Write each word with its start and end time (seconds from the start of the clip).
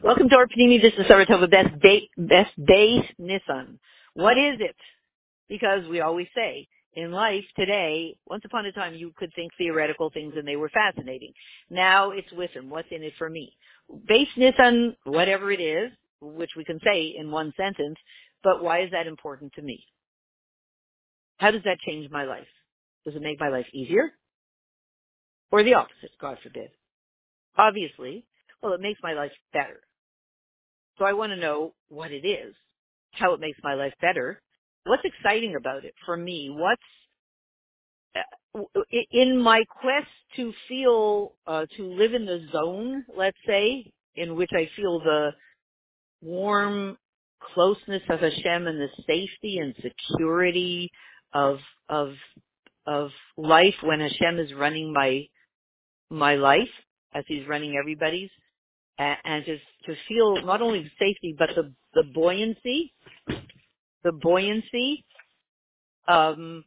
Welcome 0.00 0.28
to 0.28 0.36
our 0.36 0.46
Panini. 0.46 0.80
This 0.80 0.92
is 0.96 1.06
Saratova, 1.06 1.50
best 1.50 1.80
day, 1.80 2.08
best 2.16 2.52
day 2.64 3.00
Nissan. 3.20 3.80
What 4.14 4.38
is 4.38 4.60
it? 4.60 4.76
Because 5.48 5.88
we 5.90 6.00
always 6.02 6.28
say, 6.36 6.68
in 6.94 7.10
life 7.10 7.42
today, 7.56 8.14
once 8.24 8.44
upon 8.44 8.64
a 8.66 8.70
time 8.70 8.94
you 8.94 9.12
could 9.16 9.32
think 9.34 9.50
theoretical 9.58 10.08
things 10.10 10.34
and 10.36 10.46
they 10.46 10.54
were 10.54 10.68
fascinating. 10.68 11.32
Now 11.68 12.12
it's 12.12 12.30
wisdom. 12.30 12.70
What's 12.70 12.86
in 12.92 13.02
it 13.02 13.14
for 13.18 13.28
me? 13.28 13.56
Beis 14.08 14.28
Nissan, 14.36 14.94
whatever 15.02 15.50
it 15.50 15.60
is, 15.60 15.90
which 16.20 16.50
we 16.56 16.64
can 16.64 16.78
say 16.84 17.16
in 17.18 17.32
one 17.32 17.52
sentence, 17.56 17.96
but 18.44 18.62
why 18.62 18.82
is 18.82 18.92
that 18.92 19.08
important 19.08 19.52
to 19.54 19.62
me? 19.62 19.84
How 21.38 21.50
does 21.50 21.64
that 21.64 21.80
change 21.84 22.08
my 22.08 22.22
life? 22.22 22.46
Does 23.04 23.16
it 23.16 23.22
make 23.22 23.40
my 23.40 23.48
life 23.48 23.66
easier? 23.74 24.12
Or 25.50 25.64
the 25.64 25.74
opposite, 25.74 26.12
God 26.20 26.38
forbid? 26.40 26.70
Obviously, 27.56 28.24
well, 28.62 28.74
it 28.74 28.80
makes 28.80 29.00
my 29.02 29.14
life 29.14 29.32
better. 29.52 29.80
So 30.98 31.04
I 31.04 31.12
want 31.12 31.30
to 31.32 31.36
know 31.36 31.74
what 31.88 32.10
it 32.10 32.26
is, 32.26 32.54
how 33.12 33.32
it 33.34 33.40
makes 33.40 33.58
my 33.62 33.74
life 33.74 33.94
better, 34.00 34.40
what's 34.84 35.04
exciting 35.04 35.54
about 35.56 35.84
it 35.84 35.94
for 36.04 36.16
me, 36.16 36.50
what's 36.50 36.82
uh, 38.16 38.82
in 39.12 39.40
my 39.40 39.62
quest 39.80 40.08
to 40.36 40.52
feel, 40.68 41.34
uh, 41.46 41.66
to 41.76 41.84
live 41.84 42.14
in 42.14 42.26
the 42.26 42.46
zone, 42.52 43.04
let's 43.16 43.36
say, 43.46 43.92
in 44.16 44.34
which 44.34 44.50
I 44.52 44.68
feel 44.74 44.98
the 44.98 45.30
warm 46.20 46.98
closeness 47.54 48.02
of 48.08 48.20
Hashem 48.20 48.66
and 48.66 48.80
the 48.80 48.88
safety 49.06 49.58
and 49.58 49.74
security 49.76 50.90
of, 51.32 51.58
of, 51.88 52.14
of 52.86 53.10
life 53.36 53.76
when 53.82 54.00
Hashem 54.00 54.40
is 54.40 54.52
running 54.52 54.92
my, 54.92 55.26
my 56.10 56.34
life 56.34 56.68
as 57.14 57.24
he's 57.28 57.46
running 57.46 57.76
everybody's 57.78 58.30
and, 58.98 59.44
just 59.46 59.62
to 59.86 59.94
feel 60.08 60.44
not 60.44 60.62
only 60.62 60.90
safety 60.98 61.34
but 61.38 61.50
the 61.56 61.72
the 61.94 62.04
buoyancy, 62.14 62.94
the 64.04 64.12
buoyancy. 64.12 65.04
Um, 66.08 66.64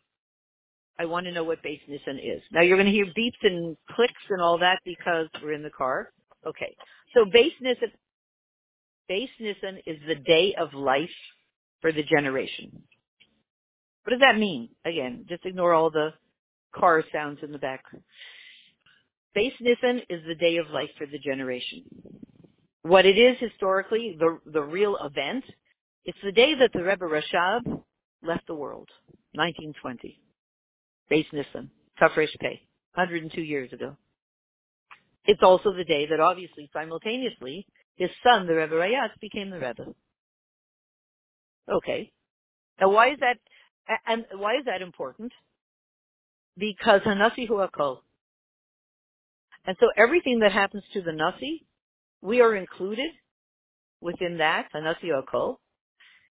I 0.99 1.05
want 1.05 1.25
to 1.25 1.31
know 1.31 1.43
what 1.43 1.63
base 1.63 1.81
is. 1.87 2.43
Now 2.51 2.61
you're 2.61 2.77
going 2.77 2.87
to 2.87 2.91
hear 2.93 3.07
beeps 3.07 3.41
and 3.43 3.77
clicks 3.95 4.13
and 4.29 4.41
all 4.41 4.59
that 4.59 4.79
because 4.85 5.27
we're 5.43 5.53
in 5.53 5.63
the 5.63 5.71
car. 5.71 6.11
Okay, 6.45 6.75
so 7.13 7.25
Beis 7.25 7.51
Nissan, 7.63 7.91
base 9.09 9.29
is 9.39 9.97
the 10.07 10.15
day 10.15 10.55
of 10.59 10.73
life 10.73 11.09
for 11.81 11.91
the 11.91 12.03
generation. 12.03 12.83
What 14.03 14.11
does 14.11 14.21
that 14.21 14.39
mean? 14.39 14.69
Again, 14.85 15.25
just 15.29 15.45
ignore 15.45 15.73
all 15.73 15.91
the 15.91 16.13
car 16.75 17.03
sounds 17.13 17.39
in 17.43 17.51
the 17.51 17.59
background. 17.59 18.03
Beis 19.35 19.53
Nissan 19.61 20.01
is 20.09 20.21
the 20.27 20.35
day 20.35 20.57
of 20.57 20.69
life 20.69 20.89
for 20.97 21.07
the 21.07 21.19
generation. 21.19 21.83
What 22.83 23.05
it 23.05 23.17
is 23.17 23.37
historically, 23.39 24.17
the, 24.19 24.39
the 24.45 24.61
real 24.61 24.97
event, 24.97 25.45
it's 26.03 26.17
the 26.23 26.31
day 26.31 26.55
that 26.55 26.71
the 26.73 26.83
Rebbe 26.83 27.05
Rashab 27.05 27.83
left 28.23 28.47
the 28.47 28.55
world, 28.55 28.89
1920. 29.33 30.19
Beis 31.11 31.25
Nissan, 31.33 31.69
Taf 32.01 32.11
Reish 32.15 32.37
Pei, 32.39 32.61
102 32.95 33.41
years 33.41 33.71
ago. 33.71 33.95
It's 35.25 35.43
also 35.43 35.71
the 35.71 35.85
day 35.85 36.07
that 36.07 36.19
obviously 36.19 36.69
simultaneously 36.73 37.67
his 37.95 38.09
son, 38.23 38.47
the 38.47 38.55
Rebbe 38.55 38.75
Rayatz, 38.75 39.19
became 39.21 39.49
the 39.49 39.59
Rebbe. 39.59 39.93
Okay. 41.71 42.11
Now 42.79 42.89
why 42.89 43.11
is 43.11 43.19
that, 43.19 43.37
and 44.07 44.25
why 44.33 44.55
is 44.55 44.65
that 44.65 44.81
important? 44.81 45.31
Because 46.57 47.01
Hanasi 47.01 47.47
Huakol, 47.47 47.99
and 49.65 49.77
so 49.79 49.87
everything 49.95 50.39
that 50.39 50.51
happens 50.51 50.83
to 50.93 51.01
the 51.01 51.11
Nasi, 51.11 51.65
we 52.21 52.41
are 52.41 52.55
included 52.55 53.11
within 54.01 54.37
that, 54.37 54.67
Hanasi 54.73 55.11
Okol. 55.11 55.57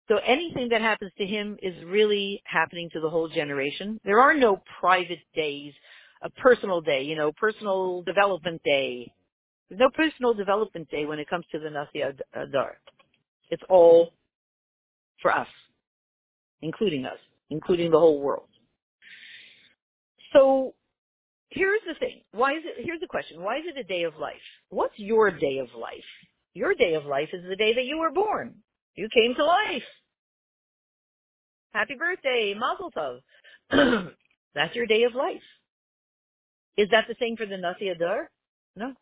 So 0.10 0.18
anything 0.26 0.70
that 0.70 0.82
happens 0.82 1.12
to 1.18 1.26
him 1.26 1.58
is 1.62 1.74
really 1.86 2.42
happening 2.46 2.90
to 2.94 3.00
the 3.00 3.10
whole 3.10 3.30
generation. 3.30 4.00
There 4.04 4.20
are 4.20 4.34
no 4.34 4.62
private 4.82 5.22
days, 5.34 5.74
a 6.22 6.30
personal 6.30 6.82
day, 6.82 7.04
you 7.04 7.16
know, 7.16 7.32
personal 7.32 8.02
development 8.04 8.62
day. 8.64 9.12
There's 9.70 9.80
no 9.80 9.90
personal 9.90 10.34
development 10.34 10.90
day 10.90 11.06
when 11.06 11.20
it 11.20 11.30
comes 11.30 11.46
to 11.54 11.60
the 11.60 11.70
Nasi 11.70 12.04
HaDor. 12.36 12.72
It's 13.50 13.64
all 13.70 14.12
for 15.22 15.32
us, 15.32 15.48
including 16.62 17.06
us, 17.06 17.18
including 17.50 17.92
the 17.92 18.00
whole 18.00 18.20
world. 18.20 18.50
So 20.34 20.74
here's 21.54 21.82
the 21.88 21.96
thing. 21.96 22.22
Why 22.32 22.54
is 22.54 22.64
it, 22.66 22.84
here's 22.86 23.00
the 23.00 23.08
question. 23.08 23.42
Why 23.42 23.58
is 23.58 23.64
it 23.66 23.78
a 23.78 23.84
day 23.84 24.04
of 24.04 24.18
life? 24.18 24.36
What's 24.70 24.98
your 24.98 25.32
day 25.32 25.60
of 25.60 25.70
life? 25.80 26.04
Your 26.54 26.74
day 26.76 26.96
of 26.96 27.06
life 27.06 27.30
is 27.34 27.44
the 27.48 27.56
day 27.56 27.74
that 27.76 27.86
you 27.86 27.98
were 27.98 28.12
born. 28.12 28.56
You 28.96 29.08
came 29.14 29.36
to 29.36 29.46
life. 29.46 29.84
Happy 31.74 31.96
birthday, 31.96 32.54
Mazel 32.58 32.92
Tov. 32.92 33.22
That's 34.56 34.76
your 34.76 34.86
day 34.86 35.04
of 35.04 35.16
life. 35.16 35.42
Is 36.78 36.90
that 36.92 37.06
the 37.08 37.16
same 37.20 37.38
for 37.38 37.46
the 37.46 37.58
Nasi 37.58 37.86
HaDor? 37.86 38.26
No. 38.76 38.94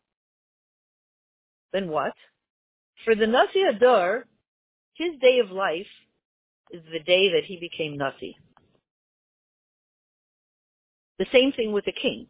Then 1.72 1.88
what? 1.88 2.12
For 3.04 3.14
the 3.14 3.26
Nasi 3.26 3.60
HaDor, 3.60 4.22
his 4.94 5.18
day 5.20 5.40
of 5.40 5.50
life 5.50 5.86
is 6.70 6.82
the 6.90 7.00
day 7.00 7.32
that 7.32 7.44
he 7.44 7.58
became 7.58 7.98
Nasi. 7.98 8.36
The 11.18 11.26
same 11.32 11.52
thing 11.52 11.72
with 11.72 11.84
the 11.84 11.92
king. 11.92 12.26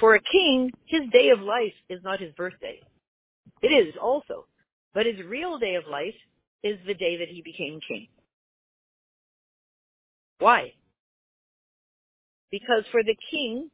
For 0.00 0.14
a 0.14 0.20
king, 0.20 0.70
his 0.86 1.02
day 1.12 1.30
of 1.30 1.40
life 1.40 1.74
is 1.88 2.00
not 2.02 2.20
his 2.20 2.32
birthday. 2.34 2.80
It 3.62 3.68
is 3.68 3.94
also. 4.00 4.46
But 4.94 5.06
his 5.06 5.24
real 5.26 5.58
day 5.58 5.76
of 5.76 5.84
life 5.90 6.14
is 6.62 6.78
the 6.86 6.94
day 6.94 7.18
that 7.18 7.28
he 7.28 7.42
became 7.42 7.80
king. 7.86 8.08
Why? 10.38 10.72
Because 12.50 12.84
for 12.90 13.02
the 13.02 13.16
king, 13.30 13.70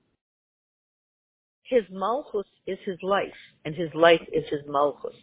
his 1.65 1.83
malchus 1.91 2.47
is 2.67 2.79
his 2.85 2.99
life, 3.03 3.35
and 3.65 3.75
his 3.75 3.91
life 3.95 4.23
is 4.33 4.45
his 4.51 4.61
malchus. 4.67 5.17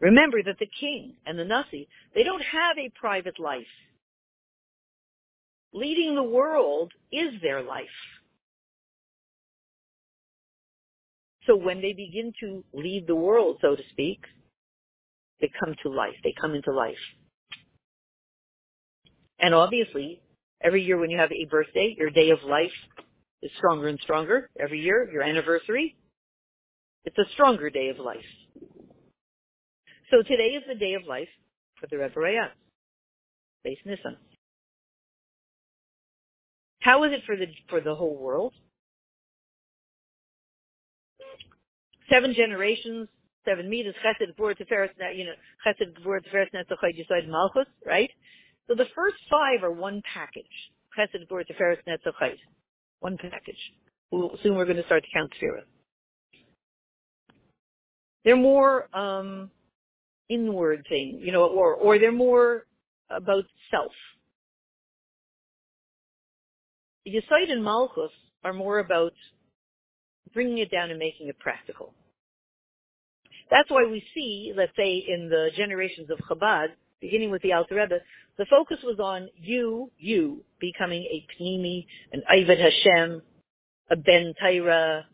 Remember 0.00 0.42
that 0.42 0.58
the 0.58 0.68
king 0.80 1.16
and 1.26 1.38
the 1.38 1.44
nasi, 1.44 1.88
they 2.14 2.22
don't 2.22 2.42
have 2.42 2.78
a 2.78 2.90
private 2.98 3.40
life 3.40 3.66
leading 5.72 6.14
the 6.14 6.22
world 6.22 6.92
is 7.12 7.40
their 7.42 7.62
life. 7.62 7.86
So 11.46 11.56
when 11.56 11.80
they 11.80 11.92
begin 11.92 12.32
to 12.40 12.64
lead 12.74 13.06
the 13.06 13.14
world, 13.14 13.58
so 13.62 13.74
to 13.74 13.82
speak, 13.90 14.20
they 15.40 15.50
come 15.58 15.74
to 15.82 15.88
life. 15.88 16.14
They 16.22 16.34
come 16.38 16.54
into 16.54 16.72
life. 16.72 16.98
And 19.38 19.54
obviously, 19.54 20.20
every 20.62 20.82
year 20.82 20.98
when 20.98 21.10
you 21.10 21.18
have 21.18 21.32
a 21.32 21.46
birthday, 21.46 21.94
your 21.96 22.10
day 22.10 22.30
of 22.30 22.38
life 22.46 22.72
is 23.42 23.50
stronger 23.56 23.88
and 23.88 23.98
stronger. 24.02 24.50
Every 24.60 24.80
year, 24.80 25.08
your 25.10 25.22
anniversary, 25.22 25.96
it's 27.04 27.16
a 27.18 27.32
stronger 27.32 27.70
day 27.70 27.88
of 27.88 27.98
life. 27.98 28.18
So 30.10 30.22
today 30.22 30.56
is 30.56 30.64
the 30.68 30.74
day 30.74 30.94
of 30.94 31.06
life 31.06 31.28
for 31.80 31.86
the 31.86 31.98
Rebbe 31.98 32.14
Rayatz, 32.14 32.50
Beis 33.66 33.78
Nissan. 33.86 34.16
How 36.88 37.04
is 37.04 37.12
it 37.12 37.20
for 37.26 37.36
the 37.36 37.44
for 37.68 37.82
the 37.82 37.94
whole 37.94 38.16
world? 38.16 38.54
Seven 42.10 42.32
generations, 42.32 43.08
seven 43.44 43.68
midas, 43.68 43.94
chesed, 44.02 44.34
gvur, 44.38 44.56
tiferes, 44.56 44.88
you 45.14 45.26
know, 45.26 45.32
chesed, 45.66 45.92
gvur, 46.00 46.20
tiferes, 46.24 46.46
netzachai, 46.54 46.98
yisod, 46.98 47.28
malchus, 47.28 47.66
right? 47.84 48.10
So 48.68 48.74
the 48.74 48.86
first 48.96 49.16
five 49.30 49.62
are 49.62 49.70
one 49.70 50.00
package. 50.14 50.46
Chesed, 50.98 51.30
gvur, 51.30 51.44
tiferes, 51.44 51.76
netzachai. 51.86 52.36
One 53.00 53.18
package. 53.18 53.60
soon 54.42 54.54
we're 54.56 54.64
going 54.64 54.78
to 54.78 54.86
start 54.86 55.04
to 55.04 55.10
count 55.12 55.30
Sefirah. 55.38 55.64
They're 58.24 58.34
more 58.34 58.88
um, 58.96 59.50
inward 60.30 60.86
thing, 60.88 61.20
you 61.22 61.32
know, 61.32 61.44
or 61.44 61.74
or 61.74 61.98
they're 61.98 62.12
more 62.12 62.64
about 63.10 63.44
self. 63.70 63.92
Yesod 67.08 67.50
and 67.50 67.64
Malchus 67.64 68.12
are 68.44 68.52
more 68.52 68.78
about 68.78 69.12
bringing 70.34 70.58
it 70.58 70.70
down 70.70 70.90
and 70.90 70.98
making 70.98 71.28
it 71.28 71.38
practical. 71.38 71.94
That's 73.50 73.70
why 73.70 73.84
we 73.90 74.04
see, 74.14 74.52
let's 74.54 74.76
say, 74.76 75.04
in 75.08 75.28
the 75.30 75.48
generations 75.56 76.10
of 76.10 76.18
Chabad, 76.18 76.68
beginning 77.00 77.30
with 77.30 77.42
the 77.42 77.54
Alter 77.54 77.76
Rebbe, 77.76 77.98
the 78.36 78.46
focus 78.46 78.78
was 78.84 78.98
on 79.00 79.28
you, 79.36 79.90
you, 79.98 80.44
becoming 80.60 81.02
a 81.02 81.26
Pnimi, 81.34 81.86
an 82.12 82.22
Ived 82.30 82.60
Hashem, 82.60 83.22
a 83.90 83.96
Ben 83.96 84.34
Taira, 84.38 85.06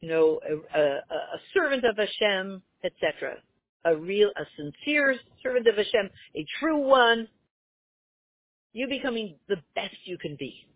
you 0.00 0.08
know, 0.08 0.40
a, 0.74 0.78
a, 0.78 0.84
a 1.14 1.40
servant 1.54 1.84
of 1.84 1.96
Hashem, 1.96 2.62
etc. 2.84 3.36
A 3.84 3.96
real, 3.96 4.30
a 4.36 4.44
sincere 4.56 5.16
servant 5.42 5.68
of 5.68 5.76
Hashem, 5.76 6.10
a 6.34 6.44
true 6.58 6.78
one. 6.78 7.28
You 8.72 8.88
becoming 8.88 9.36
the 9.48 9.56
best 9.74 9.94
you 10.04 10.18
can 10.18 10.36
be. 10.38 10.66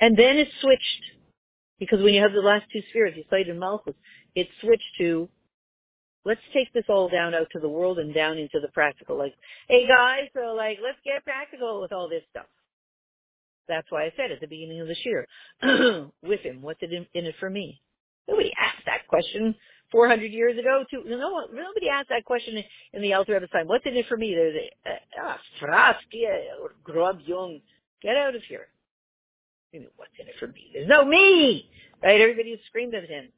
And 0.00 0.16
then 0.16 0.38
it 0.38 0.48
switched 0.60 1.02
Because 1.78 2.02
when 2.02 2.14
you 2.14 2.22
have 2.22 2.32
the 2.32 2.40
last 2.40 2.66
two 2.72 2.82
spheres, 2.90 3.14
you 3.16 3.24
Yesod 3.30 3.50
and 3.50 3.60
Malchus, 3.60 3.94
it 4.34 4.48
switched 4.60 4.96
to, 4.98 5.28
let's 6.24 6.40
take 6.52 6.72
this 6.72 6.84
all 6.88 7.08
down 7.08 7.34
out 7.34 7.48
to 7.52 7.60
the 7.60 7.68
world 7.68 7.98
and 7.98 8.14
down 8.14 8.38
into 8.38 8.60
the 8.60 8.68
practical. 8.68 9.18
Like, 9.18 9.34
hey 9.68 9.86
guys, 9.88 10.28
so 10.34 10.54
like, 10.54 10.78
let's 10.82 10.98
get 11.04 11.24
practical 11.24 11.80
with 11.80 11.92
all 11.92 12.08
this 12.08 12.22
stuff. 12.30 12.46
That's 13.68 13.90
why 13.90 14.04
I 14.04 14.12
said 14.16 14.32
at 14.32 14.40
the 14.40 14.46
beginning 14.48 14.80
of 14.80 14.88
this 14.88 15.04
year, 15.04 15.26
with 16.22 16.40
him, 16.40 16.62
what's 16.62 16.82
it 16.82 16.92
in, 16.92 17.06
in 17.14 17.26
it 17.26 17.36
for 17.40 17.50
me? 17.50 17.80
Nobody 18.28 18.52
asked 18.60 18.84
that 18.86 19.06
question 19.08 19.54
400 19.92 20.32
years 20.32 20.58
ago. 20.58 20.84
Too. 20.90 21.02
No 21.06 21.30
one, 21.32 21.46
nobody 21.54 21.88
asked 21.88 22.10
that 22.10 22.24
question 22.24 22.62
in 22.92 23.02
the 23.02 23.14
Alter 23.14 23.34
Rebbe 23.34 23.48
time. 23.48 23.68
What's 23.68 23.86
in 23.86 23.96
it 23.96 24.06
for 24.08 24.16
me? 24.16 24.34
There's 24.34 24.56
a, 24.56 24.70
ah, 25.22 25.96
young. 27.26 27.60
Get 28.02 28.16
out 28.16 28.34
of 28.34 28.42
here. 28.48 28.68
You 29.72 29.80
know, 29.80 29.88
what's 29.96 30.12
in 30.18 30.28
it 30.28 30.34
for 30.38 30.46
me? 30.46 30.70
There's 30.72 30.88
no 30.88 31.04
me! 31.04 31.68
Right? 32.02 32.20
Everybody 32.20 32.58
screamed 32.66 32.94
at 32.94 33.08
him. 33.08 33.28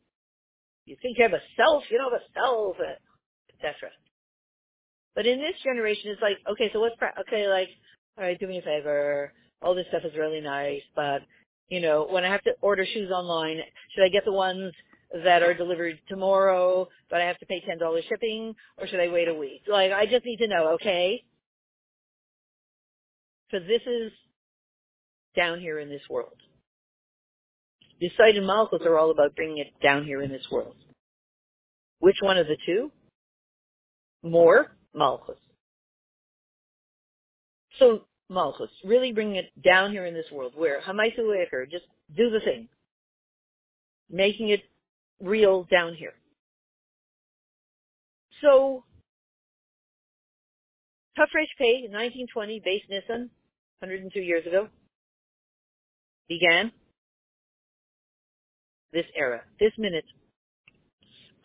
You 0.86 0.96
think 1.02 1.18
you 1.18 1.24
have 1.24 1.32
a 1.32 1.42
self, 1.56 1.84
you 1.90 1.98
don't 1.98 2.12
have 2.12 2.20
a 2.20 2.32
self, 2.34 2.76
uh, 2.78 2.98
etc. 3.54 3.90
But 5.14 5.26
in 5.26 5.38
this 5.38 5.54
generation, 5.62 6.10
it's 6.10 6.22
like, 6.22 6.38
okay, 6.50 6.70
so 6.72 6.80
what's, 6.80 6.96
okay, 7.20 7.48
like, 7.48 7.68
all 8.18 8.24
right, 8.24 8.38
do 8.38 8.46
me 8.46 8.58
a 8.58 8.62
favor. 8.62 9.32
All 9.62 9.74
this 9.74 9.86
stuff 9.88 10.04
is 10.04 10.16
really 10.16 10.40
nice, 10.40 10.82
but, 10.94 11.22
you 11.68 11.80
know, 11.80 12.06
when 12.08 12.24
I 12.24 12.28
have 12.28 12.42
to 12.42 12.52
order 12.62 12.86
shoes 12.86 13.10
online, 13.10 13.60
should 13.94 14.04
I 14.04 14.08
get 14.08 14.24
the 14.24 14.32
ones 14.32 14.72
that 15.24 15.42
are 15.42 15.54
delivered 15.54 15.98
tomorrow, 16.08 16.88
but 17.10 17.20
I 17.20 17.24
have 17.24 17.38
to 17.38 17.46
pay 17.46 17.60
$10 17.60 18.08
shipping, 18.08 18.54
or 18.78 18.86
should 18.86 19.00
I 19.00 19.08
wait 19.08 19.28
a 19.28 19.34
week? 19.34 19.62
Like, 19.68 19.92
I 19.92 20.06
just 20.06 20.24
need 20.24 20.38
to 20.38 20.48
know, 20.48 20.74
okay? 20.74 21.22
Because 23.50 23.66
this 23.66 23.82
is 23.86 24.12
down 25.34 25.60
here 25.60 25.78
in 25.78 25.88
this 25.88 26.02
world. 26.08 26.36
The 28.00 28.10
Yesod 28.10 28.36
and 28.36 28.46
Malchus 28.46 28.82
are 28.86 28.98
all 28.98 29.10
about 29.10 29.36
bringing 29.36 29.58
it 29.58 29.72
down 29.82 30.04
here 30.04 30.22
in 30.22 30.30
this 30.30 30.46
world. 30.50 30.74
Which 31.98 32.16
one 32.20 32.38
of 32.38 32.46
the 32.46 32.56
two? 32.64 32.90
More 34.22 34.72
Malchus. 34.94 35.36
So 37.78 38.02
Malchus, 38.30 38.70
really 38.84 39.12
bringing 39.12 39.36
it 39.36 39.50
down 39.62 39.90
here 39.90 40.06
in 40.06 40.14
this 40.14 40.30
world, 40.32 40.52
where 40.54 40.80
Hamaisu 40.80 41.18
Eker, 41.18 41.70
just 41.70 41.84
do 42.16 42.30
the 42.30 42.40
thing. 42.40 42.68
Making 44.08 44.50
it 44.50 44.62
real 45.20 45.64
down 45.64 45.94
here. 45.94 46.14
So, 48.40 48.84
Taf 51.18 51.26
Reish 51.36 51.52
Pei, 51.58 51.88
1920, 51.90 52.60
Beis 52.60 52.82
Nissan, 52.90 53.28
102 53.80 54.20
years 54.20 54.46
ago, 54.46 54.68
began 56.30 56.70
this 58.92 59.04
era, 59.14 59.42
this 59.58 59.72
minute, 59.76 60.04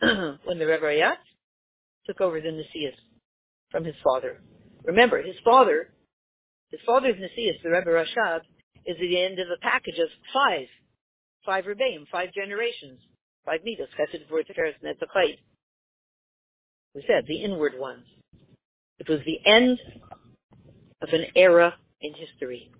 when 0.00 0.58
the 0.58 0.66
Rebbe 0.66 0.82
Rayatz 0.82 1.16
took 2.06 2.20
over 2.20 2.40
the 2.40 2.48
Nasias 2.48 2.94
from 3.70 3.84
his 3.84 3.96
father. 4.02 4.40
Remember, 4.84 5.20
his 5.20 5.34
father, 5.44 5.88
his 6.70 6.80
father's 6.86 7.16
Nasias, 7.16 7.60
the 7.62 7.70
Rebbe 7.70 7.90
Rashab, 7.90 8.40
is 8.86 8.94
at 8.94 9.00
the 9.00 9.22
end 9.22 9.40
of 9.40 9.48
a 9.48 9.60
package 9.60 9.98
of 9.98 10.08
five, 10.32 10.68
five 11.44 11.64
Rebbeim, 11.64 12.06
five 12.10 12.32
generations, 12.32 13.00
five 13.44 13.60
midas, 13.64 13.88
chesed, 13.98 14.28
v'ur, 14.30 14.44
tiferes, 14.46 14.74
netzachait. 14.84 15.38
We 16.94 17.04
said, 17.06 17.24
the 17.26 17.42
inward 17.42 17.72
ones. 17.76 18.04
It 19.00 19.08
was 19.08 19.18
the 19.26 19.38
end 19.44 19.78
of 21.02 21.08
an 21.12 21.26
era 21.34 21.74
in 22.00 22.14
history. 22.14 22.70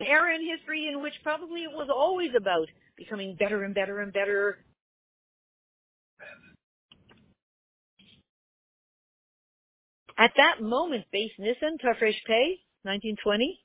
Era 0.00 0.34
in 0.34 0.46
history 0.46 0.88
in 0.88 1.02
which 1.02 1.14
probably 1.22 1.62
it 1.62 1.72
was 1.72 1.88
always 1.94 2.30
about 2.36 2.68
becoming 2.96 3.36
better 3.38 3.64
and 3.64 3.74
better 3.74 4.00
and 4.00 4.12
better. 4.12 4.58
At 10.18 10.32
that 10.36 10.62
moment, 10.62 11.04
Beis 11.14 11.30
Nissan, 11.40 11.80
Taf 11.82 11.98
Reish 12.00 12.20
Pei, 12.26 12.60
1920, 12.82 13.58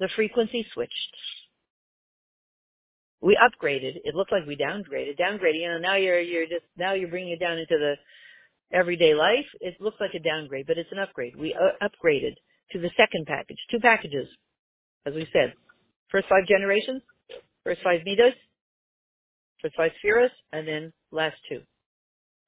the 0.00 0.08
frequency 0.16 0.66
switched. 0.72 0.92
We 3.20 3.36
upgraded. 3.36 3.96
It 4.04 4.14
looked 4.14 4.32
like 4.32 4.46
we 4.46 4.56
downgraded. 4.56 5.18
Downgraded. 5.18 5.60
You 5.60 5.68
know, 5.68 5.78
now 5.78 5.96
you're 5.96 6.20
you're 6.20 6.46
just 6.46 6.64
now 6.76 6.92
you're 6.92 7.08
bringing 7.08 7.32
it 7.32 7.40
down 7.40 7.58
into 7.58 7.78
the 7.78 7.94
everyday 8.72 9.14
life. 9.14 9.46
It 9.60 9.80
looks 9.80 9.98
like 10.00 10.14
a 10.14 10.18
downgrade, 10.18 10.66
but 10.66 10.76
it's 10.76 10.92
an 10.92 10.98
upgrade. 10.98 11.34
We 11.36 11.54
uh, 11.54 11.86
upgraded 11.86 12.34
to 12.72 12.78
the 12.78 12.90
second 12.96 13.26
package, 13.26 13.58
two 13.70 13.80
packages 13.80 14.28
as 15.06 15.14
we 15.14 15.26
said, 15.32 15.54
first 16.10 16.28
five 16.28 16.46
generations, 16.46 17.02
first 17.64 17.80
five 17.82 18.00
midas, 18.06 18.34
first 19.60 19.74
five 19.76 19.90
spheres, 19.98 20.30
and 20.52 20.66
then 20.66 20.92
last 21.10 21.36
two, 21.48 21.60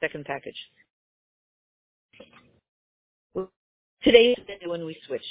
second 0.00 0.24
package. 0.24 0.56
Today 4.02 4.32
is 4.32 4.36
the 4.46 4.54
day 4.60 4.66
when 4.66 4.84
we 4.84 4.96
switched. 5.06 5.24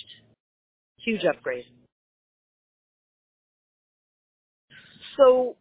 Huge 0.99 1.23
upgrade. 1.23 1.65
So 5.17 5.55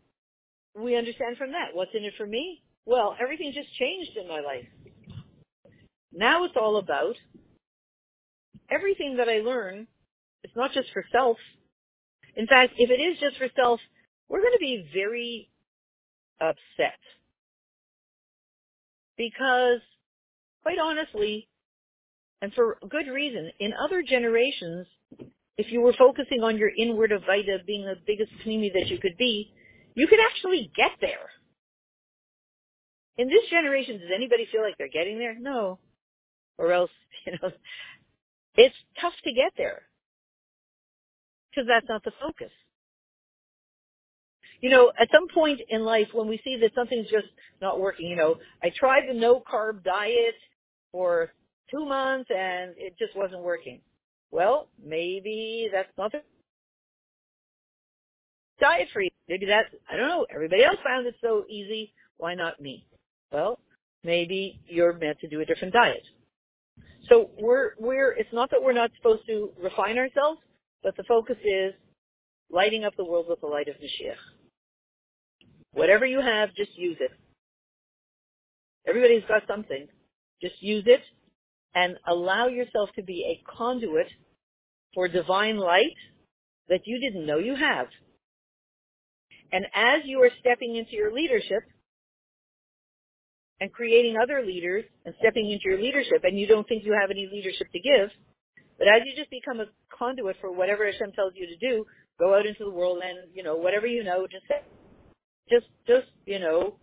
we 0.77 0.97
understand 0.97 1.37
from 1.37 1.53
that. 1.53 1.69
What's 1.75 1.93
in 1.95 2.05
it 2.05 2.15
for 2.19 2.27
me? 2.27 2.63
Well, 2.87 3.17
everything 3.21 3.53
just 3.55 3.73
changed 3.79 4.17
in 4.17 4.27
my 4.27 4.41
life. 4.41 4.67
Now 6.13 6.45
it's 6.45 6.57
all 6.57 6.77
about 6.77 7.15
everything 8.71 9.17
that 9.19 9.29
I 9.29 9.39
learn 9.39 9.87
it's 10.45 10.55
not 10.55 10.73
just 10.73 10.93
for 10.93 11.05
self. 11.11 11.39
In 12.37 12.47
fact, 12.47 12.75
if 12.77 12.91
it 12.91 13.03
is 13.03 13.19
just 13.19 13.39
for 13.39 13.49
self, 13.57 13.81
we're 14.29 14.43
going 14.43 14.53
to 14.53 14.59
be 14.61 14.89
very 14.93 15.51
upset. 16.41 16.99
Because, 19.17 19.81
quite 20.63 20.79
honestly, 20.79 21.49
and 22.43 22.53
for 22.53 22.79
good 22.89 23.07
reason, 23.09 23.51
in 23.59 23.73
other 23.73 24.03
generations, 24.03 24.87
if 25.57 25.73
you 25.73 25.81
were 25.81 25.95
focusing 25.97 26.43
on 26.43 26.59
your 26.59 26.71
inward 26.77 27.11
Avita 27.13 27.65
being 27.67 27.85
the 27.85 27.95
biggest 28.07 28.33
pnimi 28.45 28.73
that 28.75 28.89
you 28.89 28.99
could 28.99 29.17
be, 29.17 29.53
you 29.95 30.07
could 30.09 30.19
actually 30.21 30.71
get 30.77 30.91
there. 31.01 31.31
In 33.17 33.29
this 33.29 33.49
generation, 33.49 33.99
does 33.99 34.11
anybody 34.15 34.47
feel 34.51 34.63
like 34.63 34.77
they're 34.77 34.89
getting 34.89 35.19
there? 35.19 35.39
No. 35.39 35.79
Or 36.59 36.73
else, 36.73 36.91
you 37.27 37.33
know, 37.33 37.51
it's 38.57 38.75
tough 39.01 39.15
to 39.25 39.33
get 39.33 39.53
there 39.57 39.83
because 41.55 41.69
that's 41.69 41.89
not 41.89 42.03
the 42.05 42.13
focus. 42.21 42.51
You 44.61 44.71
know, 44.71 44.93
at 44.99 45.09
some 45.13 45.29
point 45.29 45.61
in 45.69 45.85
life 45.85 46.09
when 46.13 46.29
we 46.29 46.41
see 46.45 46.57
that 46.61 46.73
something's 46.75 47.11
just 47.11 47.27
not 47.61 47.81
working, 47.81 48.09
you 48.09 48.17
know, 48.17 48.37
I 48.63 48.71
tried 48.75 49.09
the 49.09 49.15
no 49.15 49.41
carb 49.41 49.85
diet 49.85 50.35
for 50.91 51.33
two 51.71 51.85
months 51.85 52.31
and 52.35 52.73
it 52.79 52.97
just 52.99 53.17
wasn't 53.17 53.43
working. 53.43 53.81
Well, 54.31 54.69
maybe 54.83 55.69
that's 55.73 55.93
not 55.99 56.13
the 56.13 56.23
diet 58.61 58.89
you. 58.95 59.11
Maybe 59.29 59.47
that's, 59.47 59.69
I 59.91 59.97
don't 59.97 60.09
know, 60.09 60.27
everybody 60.35 60.65
else 60.65 60.77
found 60.85 61.07
it 61.07 61.15
so 61.21 61.45
easy. 61.49 61.93
Why 62.17 62.35
not 62.35 62.61
me? 62.61 62.87
Well, 63.33 63.59
maybe 64.03 64.61
you're 64.67 64.93
meant 64.93 65.19
to 65.21 65.29
do 65.29 65.41
a 65.41 65.45
different 65.45 65.75
diet. 65.75 66.05
So 67.09 67.31
we're, 67.39 67.73
we're, 67.79 68.13
it's 68.13 68.33
not 68.33 68.51
that 68.51 68.63
we're 68.63 68.73
not 68.73 68.91
supposed 68.97 69.27
to 69.27 69.51
refine 69.63 69.99
ourselves. 69.99 70.41
But 70.85 70.97
the 70.97 71.05
focus 71.05 71.39
is 71.43 71.75
lighting 72.51 72.85
up 72.85 72.95
the 72.97 73.05
world 73.05 73.27
with 73.29 73.41
the 73.41 73.47
light 73.47 73.69
of 73.69 73.77
Mashiach. 73.77 74.21
Whatever 75.73 76.07
you 76.07 76.21
have, 76.21 76.55
just 76.55 76.77
use 76.77 76.99
it. 77.01 77.11
Everybody's 78.87 79.25
got 79.27 79.43
something. 79.49 79.89
Just 80.43 80.63
use 80.63 80.85
it 80.87 81.01
and 81.75 81.97
allow 82.07 82.49
yourself 82.49 82.91
to 82.97 83.03
be 83.03 83.25
a 83.27 83.57
conduit 83.57 84.07
for 84.95 85.09
divine 85.09 85.57
light 85.57 85.97
that 86.69 86.81
you 86.85 87.01
didn't 87.01 87.27
know 87.27 87.39
you 87.39 87.57
have. 87.57 87.87
And 89.51 89.65
as 89.75 90.03
you 90.05 90.21
are 90.21 90.31
stepping 90.41 90.77
into 90.77 90.93
your 90.93 91.13
leadership 91.13 91.63
and 93.61 93.73
creating 93.73 94.17
other 94.23 94.45
leaders 94.45 94.85
and 95.05 95.15
stepping 95.21 95.51
into 95.51 95.65
your 95.65 95.81
leadership 95.81 96.23
and 96.25 96.39
you 96.39 96.47
don't 96.47 96.69
think 96.69 96.85
you 96.85 96.97
have 97.01 97.11
any 97.11 97.29
leadership 97.33 97.69
to 97.73 97.81
give, 97.81 98.11
but 98.79 98.89
as 98.89 99.03
you 99.05 99.15
just 99.17 99.31
become 99.31 99.61
a 99.61 99.67
conduit 99.97 100.37
for 100.41 100.53
whatever 100.53 100.85
Hashem 100.85 101.13
tells 101.13 101.33
you 101.35 101.47
to 101.47 101.57
do, 101.57 101.85
go 102.19 102.35
out 102.35 102.47
into 102.47 102.65
the 102.65 102.71
world 102.71 102.99
and, 103.05 103.31
you 103.35 103.43
know, 103.43 103.57
whatever 103.57 103.87
you 103.87 104.05
know, 104.05 104.27
just 104.31 104.45
just, 105.49 105.67
just, 105.87 106.07
you 106.27 106.39
know, 106.39 106.77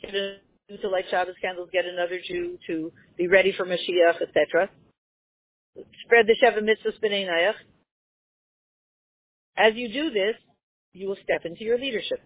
get 0.00 0.14
a 0.14 0.36
to 0.80 0.88
light 0.88 1.04
Shabbos 1.10 1.34
candles, 1.42 1.68
get 1.72 1.84
another 1.84 2.18
Jew 2.26 2.58
to 2.66 2.92
be 3.18 3.28
ready 3.28 3.52
for 3.54 3.66
Mashiach, 3.66 4.22
etc. 4.22 4.70
Spread 6.04 6.26
the 6.26 6.36
Sheva 6.42 6.62
Mitzvah 6.62 6.92
B'nai 7.04 7.52
As 9.56 9.74
you 9.74 9.92
do 9.92 10.10
this, 10.10 10.34
you 10.94 11.08
will 11.08 11.16
step 11.22 11.44
into 11.44 11.64
your 11.64 11.78
leadership. 11.78 12.20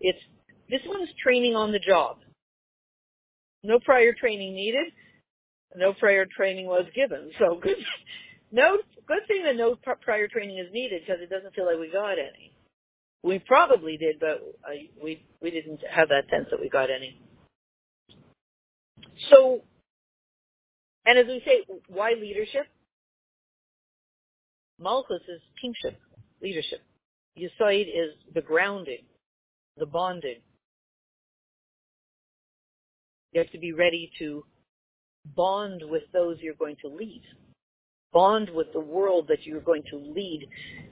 It's, 0.00 0.18
this 0.70 0.80
one's 0.86 1.10
training 1.22 1.56
on 1.56 1.72
the 1.72 1.78
job. 1.78 2.18
No 3.62 3.78
prior 3.78 4.12
training 4.18 4.54
needed 4.54 4.92
no 5.76 5.92
prior 5.94 6.26
training 6.26 6.66
was 6.66 6.86
given. 6.94 7.30
So 7.38 7.58
good, 7.62 7.76
no 8.52 8.78
good 9.06 9.26
thing 9.28 9.44
that 9.44 9.56
no 9.56 9.76
prior 10.02 10.28
training 10.28 10.58
is 10.58 10.72
needed 10.72 11.02
because 11.06 11.20
it 11.22 11.30
doesn't 11.30 11.54
feel 11.54 11.66
like 11.66 11.78
we 11.78 11.90
got 11.90 12.12
any. 12.18 12.52
We 13.22 13.38
probably 13.38 13.96
did, 13.96 14.18
but 14.20 14.42
we 15.02 15.24
we 15.40 15.50
didn't 15.50 15.80
have 15.90 16.08
that 16.08 16.24
sense 16.30 16.48
that 16.50 16.60
we 16.60 16.68
got 16.68 16.90
any. 16.90 17.20
So, 19.30 19.62
and 21.06 21.18
as 21.18 21.26
we 21.26 21.42
say, 21.44 21.64
why 21.88 22.14
leadership? 22.20 22.66
Malchus 24.80 25.22
is 25.28 25.40
kingship, 25.60 26.00
leadership. 26.42 26.80
Yisoid 27.38 27.82
is 27.82 28.14
the 28.34 28.40
grounding, 28.40 29.04
the 29.76 29.86
bonding. 29.86 30.40
You 33.32 33.40
have 33.40 33.50
to 33.52 33.58
be 33.58 33.72
ready 33.72 34.10
to 34.18 34.44
bond 35.36 35.82
with 35.88 36.04
those 36.12 36.38
you're 36.40 36.54
going 36.54 36.76
to 36.82 36.88
lead. 36.88 37.22
Bond 38.12 38.50
with 38.50 38.72
the 38.72 38.80
world 38.80 39.26
that 39.28 39.46
you're 39.46 39.60
going 39.60 39.82
to 39.90 39.96
lead. 39.96 40.48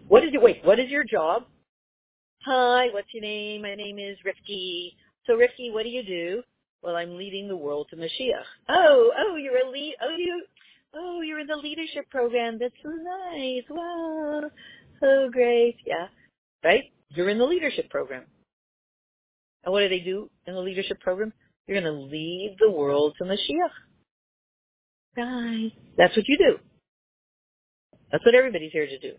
What 0.09 0.25
is 0.25 0.33
your, 0.33 0.43
wait, 0.43 0.65
what 0.65 0.79
is 0.79 0.91
your 0.91 1.05
job? 1.05 1.45
Hi, 2.45 2.89
what's 2.93 3.13
your 3.13 3.23
name? 3.23 3.63
My 3.63 3.75
name 3.75 3.99
is 3.99 4.17
Rifki. 4.27 4.95
So 5.27 5.35
Rifki, 5.35 5.73
what 5.73 5.83
do 5.83 5.91
you 5.91 6.03
do? 6.03 6.43
Well, 6.83 6.97
I'm 6.97 7.19
leading 7.19 7.47
the 7.47 7.57
world 7.57 7.89
to 7.91 7.97
Mashiach. 7.97 8.45
Oh, 8.71 9.13
oh, 9.19 9.37
you're 9.37 9.67
a 9.67 9.71
lead, 9.71 9.97
oh, 10.03 10.17
you, 10.17 10.43
oh, 10.95 11.21
you're 11.21 11.41
in 11.41 11.47
the 11.47 11.57
leadership 11.57 12.09
program. 12.11 12.59
That's 12.59 12.73
so 12.83 12.89
nice. 12.89 13.65
Wow. 13.69 14.51
So 15.01 15.29
great. 15.31 15.77
Yeah. 15.85 16.07
Right? 16.65 16.85
You're 17.11 17.29
in 17.29 17.39
the 17.39 17.45
leadership 17.45 17.91
program. 17.91 18.25
And 19.65 19.73
what 19.73 19.81
do 19.81 19.91
they 19.91 20.01
do 20.01 20.31
in 20.47 20.55
the 20.55 20.61
leadership 20.61 21.01
program? 21.01 21.35
You're 21.67 21.81
going 21.81 21.93
to 21.93 22.01
lead 22.01 22.57
the 22.59 22.71
world 22.71 23.15
to 23.19 23.25
Mashiach. 23.25 23.71
Guys, 25.17 25.71
that's 25.97 26.17
what 26.17 26.29
you 26.29 26.39
do. 26.39 26.59
That's 28.13 28.25
what 28.25 28.35
everybody's 28.35 28.73
here 28.73 28.87
to 28.87 28.99
do. 28.99 29.13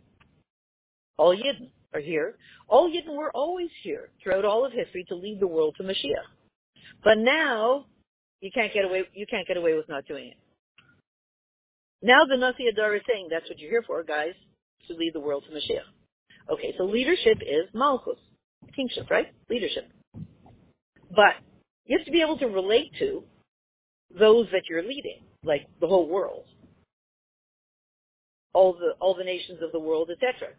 All 1.18 1.36
Yidden 1.36 1.70
are 1.94 2.00
here. 2.00 2.36
All 2.68 2.90
Yidden 2.90 3.16
were 3.16 3.32
always 3.32 3.70
here 3.84 4.10
throughout 4.22 4.46
all 4.46 4.66
of 4.66 4.72
history 4.72 5.06
to 5.10 5.16
lead 5.16 5.40
the 5.40 5.48
world 5.48 5.76
to 5.78 5.84
Mashiach. 5.84 6.28
But 7.04 7.18
now 7.18 7.86
you 8.42 8.52
can't 8.54 8.74
get 8.74 8.86
away. 8.86 9.04
You 9.14 9.26
can't 9.30 9.48
get 9.48 9.58
away 9.58 9.76
with 9.76 9.88
not 9.90 10.08
doing 10.08 10.28
it. 10.30 10.38
Now 12.02 12.26
the 12.28 12.38
Nasi 12.38 12.64
HaDor 12.64 12.96
is 12.96 13.04
saying 13.08 13.28
that's 13.30 13.48
what 13.50 13.60
you're 13.60 13.70
here 13.70 13.84
for, 13.86 14.04
guys, 14.04 14.34
to 14.88 14.94
lead 14.96 15.14
the 15.14 15.20
world 15.20 15.44
to 15.48 15.56
Mashiach. 15.56 16.52
Okay, 16.52 16.74
so 16.78 16.86
leadership 16.86 17.38
is 17.42 17.70
malchus, 17.74 18.18
kingship, 18.76 19.10
right? 19.10 19.28
Leadership. 19.50 19.88
But 21.12 21.36
you 21.86 21.98
have 21.98 22.06
to 22.06 22.12
be 22.12 22.22
able 22.22 22.38
to 22.40 22.48
relate 22.48 22.92
to 23.00 23.24
those 24.18 24.48
that 24.52 24.64
you're 24.70 24.84
leading, 24.84 25.22
like 25.44 25.68
the 25.80 25.88
whole 25.88 26.08
world, 26.08 26.46
all 28.54 28.74
the 28.74 28.94
all 29.00 29.16
the 29.16 29.24
nations 29.24 29.60
of 29.64 29.72
the 29.72 29.80
world, 29.80 30.10
etc. 30.12 30.54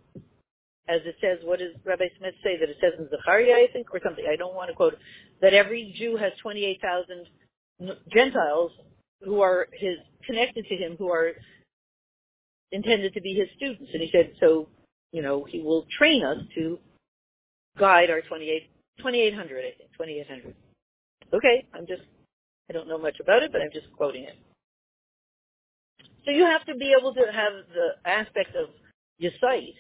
As 0.89 1.01
it 1.05 1.17
says, 1.21 1.39
what 1.45 1.61
does 1.61 1.73
Rabbi 1.85 2.09
Smith 2.19 2.35
say 2.43 2.59
that 2.59 2.69
it 2.69 2.77
says 2.81 2.95
in 2.99 3.09
Zechariah, 3.09 3.55
I 3.55 3.69
think, 3.73 3.87
or 3.95 4.01
something? 4.03 4.25
I 4.29 4.37
don't 4.37 4.55
want 4.55 4.69
to 4.69 4.75
quote 4.75 4.95
that 5.41 5.55
every 5.55 5.95
Jew 5.97 6.17
has 6.17 6.33
28,000 6.43 7.95
Gentiles 8.13 8.73
who 9.23 9.41
are 9.41 9.69
his 9.73 9.99
connected 10.27 10.67
to 10.67 10.75
him, 10.75 10.97
who 10.99 11.09
are 11.09 11.33
intended 12.73 13.15
to 13.15 13.21
be 13.21 13.35
his 13.35 13.49
students. 13.57 13.91
And 13.93 14.03
he 14.03 14.11
said, 14.11 14.33
so 14.41 14.69
you 15.13 15.23
know, 15.23 15.45
he 15.49 15.61
will 15.61 15.87
train 15.97 16.25
us 16.25 16.39
to 16.57 16.79
guide 17.79 18.11
our 18.11 18.23
28, 18.23 18.69
2800, 18.99 19.59
I 19.59 19.63
think, 19.79 19.93
2800. 19.93 20.55
Okay, 21.35 21.67
I'm 21.75 21.87
just, 21.87 22.03
I 22.69 22.73
don't 22.73 22.89
know 22.89 22.99
much 22.99 23.21
about 23.21 23.43
it, 23.43 23.53
but 23.53 23.61
I'm 23.61 23.71
just 23.73 23.87
quoting 23.97 24.25
it. 24.25 24.37
So 26.25 26.31
you 26.31 26.45
have 26.45 26.65
to 26.67 26.75
be 26.75 26.95
able 26.99 27.15
to 27.15 27.21
have 27.33 27.53
the 27.75 28.09
aspect 28.09 28.55
of 28.55 28.69
your 29.19 29.33
sight 29.41 29.75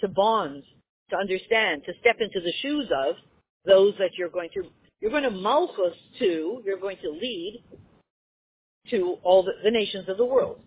to 0.00 0.08
bond, 0.08 0.64
to 1.10 1.16
understand, 1.16 1.82
to 1.86 1.92
step 2.00 2.16
into 2.20 2.40
the 2.40 2.52
shoes 2.60 2.88
of 2.94 3.16
those 3.64 3.94
that 3.98 4.10
you're 4.18 4.28
going 4.28 4.50
to, 4.54 4.64
you're 5.00 5.10
going 5.10 5.22
to 5.22 5.30
malchus 5.30 5.96
to, 6.18 6.62
you're 6.64 6.80
going 6.80 6.98
to 7.02 7.10
lead 7.10 7.62
to 8.90 9.16
all 9.22 9.42
the, 9.42 9.52
the 9.62 9.70
nations 9.70 10.08
of 10.08 10.16
the 10.16 10.24
world. 10.24 10.60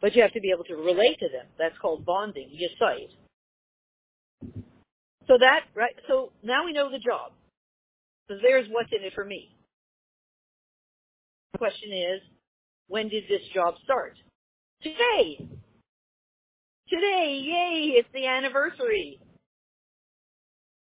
But 0.00 0.14
you 0.14 0.22
have 0.22 0.32
to 0.32 0.40
be 0.40 0.50
able 0.50 0.64
to 0.64 0.76
relate 0.76 1.18
to 1.20 1.28
them. 1.28 1.46
That's 1.58 1.76
called 1.78 2.04
bonding, 2.04 2.50
your 2.52 2.70
sight. 2.78 3.08
So 5.26 5.38
that, 5.40 5.60
right, 5.74 5.94
so 6.06 6.32
now 6.42 6.66
we 6.66 6.72
know 6.72 6.90
the 6.90 6.98
job. 6.98 7.32
So 8.28 8.36
there's 8.42 8.66
what's 8.70 8.90
in 8.92 9.02
it 9.02 9.14
for 9.14 9.24
me. 9.24 9.54
The 11.52 11.58
question 11.58 11.92
is, 11.92 12.20
when 12.88 13.08
did 13.08 13.24
this 13.24 13.40
job 13.54 13.74
start? 13.84 14.14
Today. 14.82 15.48
Today, 16.88 17.40
yay, 17.42 17.94
it's 17.96 18.08
the 18.12 18.26
anniversary. 18.26 19.18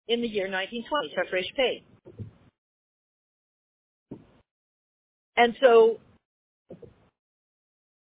In 0.08 0.22
the 0.22 0.28
year 0.28 0.50
1920, 0.50 1.14
Taf 1.14 1.32
Reish 1.32 1.54
Pei. 1.54 1.84
And 5.36 5.54
so, 5.60 5.98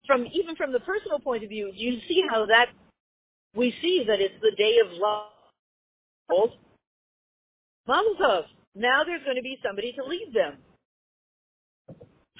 from 0.05 0.27
even 0.33 0.55
from 0.55 0.71
the 0.73 0.79
personal 0.81 1.19
point 1.19 1.43
of 1.43 1.49
view, 1.49 1.71
you 1.73 1.99
see 2.07 2.23
how 2.29 2.45
that 2.47 2.67
we 3.55 3.73
see 3.81 4.03
that 4.07 4.19
it's 4.19 4.35
the 4.41 4.51
day 4.57 4.77
of 4.85 4.91
love 4.93 6.49
Mazel. 7.87 8.45
Now 8.75 9.03
there's 9.05 9.23
going 9.23 9.37
to 9.37 9.41
be 9.41 9.57
somebody 9.65 9.93
to 9.93 10.03
lead 10.03 10.31
them 10.33 10.57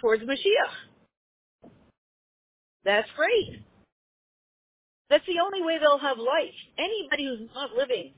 towards 0.02 0.24
Mashiach. 0.24 0.95
That's 2.86 3.10
great. 3.16 3.66
That's 5.10 5.26
the 5.26 5.42
only 5.44 5.62
way 5.62 5.78
they'll 5.80 6.00
have 6.00 6.18
life. 6.18 6.56
Anybody 6.78 7.26
who's 7.26 7.50
not 7.54 7.72
living, 7.78 8.14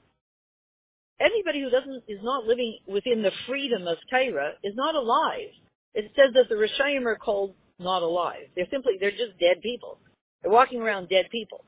anybody 1.19 1.61
who 1.61 1.69
doesn't 1.69 2.03
is 2.07 2.19
not 2.21 2.45
living 2.45 2.77
within 2.87 3.23
the 3.23 3.31
freedom 3.47 3.87
of 3.87 3.97
Torah 4.09 4.53
is 4.63 4.73
not 4.75 4.95
alive. 4.95 5.49
It 5.93 6.11
says 6.15 6.33
that 6.35 6.49
the 6.49 6.55
Rishayim 6.55 7.05
are 7.05 7.17
called 7.17 7.55
not 7.79 8.03
alive. 8.03 8.47
They're 8.55 8.67
simply 8.71 8.93
they're 8.99 9.11
just 9.11 9.39
dead 9.39 9.61
people. 9.61 9.99
They're 10.41 10.51
walking 10.51 10.81
around 10.81 11.09
dead 11.09 11.27
people. 11.31 11.65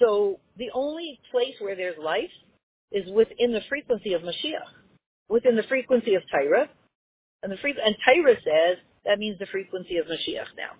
So 0.00 0.40
the 0.56 0.70
only 0.74 1.20
place 1.30 1.54
where 1.60 1.76
there's 1.76 1.98
life 2.02 2.32
is 2.90 3.10
within 3.12 3.52
the 3.52 3.60
frequency 3.68 4.14
of 4.14 4.22
Mashiach, 4.22 4.72
within 5.28 5.56
the 5.56 5.62
frequency 5.64 6.14
of 6.14 6.22
Torah. 6.30 6.68
And 7.42 7.52
the 7.52 7.56
free, 7.58 7.74
and 7.84 7.94
Torah 8.04 8.36
says 8.36 8.78
that 9.04 9.18
means 9.18 9.38
the 9.38 9.46
frequency 9.46 9.98
of 9.98 10.06
Mashiach 10.06 10.56
now. 10.56 10.72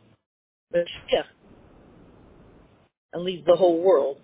And 3.13 3.23
leads 3.23 3.47
the 3.47 3.57
whole 3.57 3.81
world 3.81 4.19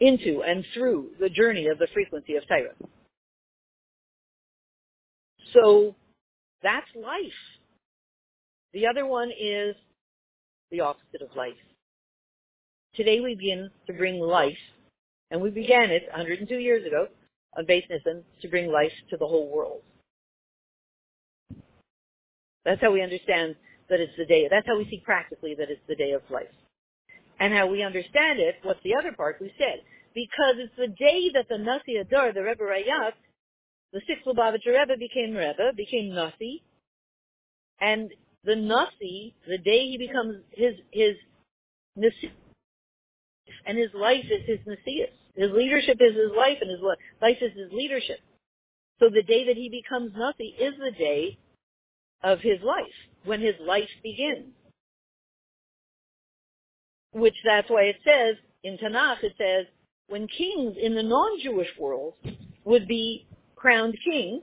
into 0.00 0.42
and 0.42 0.64
through 0.74 1.10
the 1.20 1.28
journey 1.28 1.68
of 1.68 1.78
the 1.78 1.86
frequency 1.94 2.34
of 2.34 2.46
Torah. 2.48 2.74
So 5.52 5.94
that's 6.62 6.86
life. 6.94 7.32
The 8.72 8.86
other 8.88 9.06
one 9.06 9.30
is 9.30 9.76
the 10.70 10.80
opposite 10.80 11.22
of 11.22 11.34
life. 11.36 11.54
Today 12.94 13.20
we 13.20 13.34
begin 13.36 13.70
to 13.86 13.92
bring 13.92 14.18
life, 14.18 14.58
and 15.30 15.40
we 15.40 15.50
began 15.50 15.90
it 15.90 16.02
102 16.10 16.56
years 16.56 16.84
ago 16.86 17.06
on 17.56 17.66
Nissen 17.66 18.24
to 18.42 18.48
bring 18.48 18.70
life 18.70 18.92
to 19.10 19.16
the 19.16 19.26
whole 19.26 19.48
world. 19.48 19.82
That's 22.64 22.80
how 22.80 22.90
we 22.90 23.02
understand 23.02 23.54
that 23.88 24.00
it's 24.00 24.16
the 24.16 24.26
day. 24.26 24.48
That's 24.50 24.66
how 24.66 24.78
we 24.78 24.88
see 24.90 25.02
practically 25.04 25.54
that 25.54 25.70
it's 25.70 25.80
the 25.88 25.96
day 25.96 26.12
of 26.12 26.22
life. 26.30 26.52
And 27.38 27.52
how 27.52 27.66
we 27.66 27.82
understand 27.82 28.40
it, 28.40 28.56
what's 28.62 28.82
the 28.82 28.94
other 28.94 29.12
part 29.12 29.38
we 29.40 29.52
said? 29.58 29.80
Because 30.14 30.56
it's 30.56 30.76
the 30.78 30.88
day 30.88 31.30
that 31.34 31.46
the 31.48 31.58
Nasi 31.58 31.96
HaDor, 32.02 32.34
the 32.34 32.42
Rebbe 32.42 32.64
Rayatz, 32.64 33.12
the 33.92 34.00
sixth 34.06 34.26
Lubavitcher 34.26 34.78
Rebbe 34.78 34.98
became 34.98 35.34
Rebbe, 35.34 35.72
became 35.76 36.14
Nasi, 36.14 36.62
and 37.80 38.10
the 38.44 38.56
Nasi, 38.56 39.34
the 39.46 39.58
day 39.58 39.88
he 39.88 39.98
becomes 39.98 40.36
his 40.52 40.74
his 40.90 41.16
Nasi, 41.96 42.32
and 43.66 43.76
his 43.76 43.90
life 43.94 44.24
is 44.24 44.46
his 44.46 44.60
Messias. 44.66 45.10
His 45.34 45.50
leadership 45.52 45.98
is 46.00 46.16
his 46.16 46.32
life, 46.36 46.58
and 46.60 46.70
his 46.70 46.80
life 47.20 47.36
is 47.42 47.52
his 47.52 47.72
leadership. 47.72 48.18
So 48.98 49.10
the 49.10 49.22
day 49.22 49.46
that 49.46 49.56
he 49.56 49.68
becomes 49.68 50.12
Nasi 50.16 50.54
is 50.58 50.74
the 50.78 50.92
day 50.92 51.38
of 52.22 52.40
his 52.40 52.60
life, 52.62 52.96
when 53.26 53.40
his 53.40 53.54
life 53.60 53.88
begins. 54.02 54.46
Which 57.12 57.34
that's 57.44 57.68
why 57.70 57.82
it 57.82 57.96
says, 58.04 58.36
in 58.62 58.78
Tanakh, 58.78 59.22
it 59.22 59.34
says, 59.38 59.66
when 60.08 60.26
kings 60.28 60.76
in 60.80 60.94
the 60.94 61.02
non-Jewish 61.02 61.70
world 61.78 62.14
would 62.64 62.88
be 62.88 63.26
crowned 63.54 63.96
king, 64.04 64.42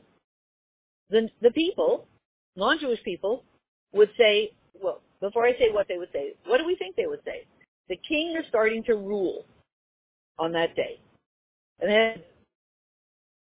the, 1.09 1.29
the 1.41 1.51
people, 1.51 2.07
non-Jewish 2.55 3.03
people, 3.03 3.43
would 3.93 4.09
say, 4.17 4.51
well, 4.81 5.01
before 5.21 5.45
I 5.45 5.53
say 5.53 5.71
what 5.71 5.87
they 5.87 5.97
would 5.97 6.11
say, 6.11 6.33
what 6.45 6.57
do 6.57 6.65
we 6.65 6.75
think 6.75 6.95
they 6.95 7.07
would 7.07 7.23
say? 7.25 7.45
the 7.89 7.99
king 8.07 8.35
is 8.37 8.45
starting 8.49 8.83
to 8.85 8.95
rule 8.95 9.45
on 10.39 10.51
that 10.53 10.75
day. 10.75 10.99
And 11.79 11.91
then, 11.91 12.23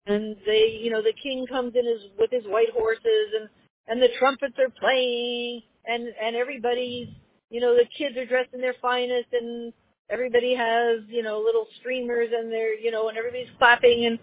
and 0.06 0.36
they, 0.46 0.78
you 0.80 0.90
know, 0.90 1.02
the 1.02 1.12
king 1.22 1.46
comes 1.46 1.74
in 1.76 1.86
his, 1.86 2.10
with 2.18 2.30
his 2.30 2.44
white 2.46 2.70
horses 2.72 3.34
and, 3.38 3.48
and 3.88 4.00
the 4.00 4.08
trumpets 4.18 4.54
are 4.58 4.70
playing 4.80 5.62
and, 5.86 6.08
and 6.22 6.36
everybody's, 6.36 7.08
you 7.50 7.60
know, 7.60 7.74
the 7.74 7.86
kids 7.96 8.16
are 8.16 8.26
dressed 8.26 8.54
in 8.54 8.60
their 8.60 8.76
finest 8.80 9.28
and 9.32 9.72
everybody 10.10 10.54
has, 10.54 11.00
you 11.08 11.22
know, 11.22 11.40
little 11.40 11.66
streamers 11.80 12.28
and 12.32 12.52
they're, 12.52 12.78
you 12.78 12.90
know, 12.90 13.08
and 13.08 13.18
everybody's 13.18 13.50
clapping 13.58 14.06
and 14.06 14.18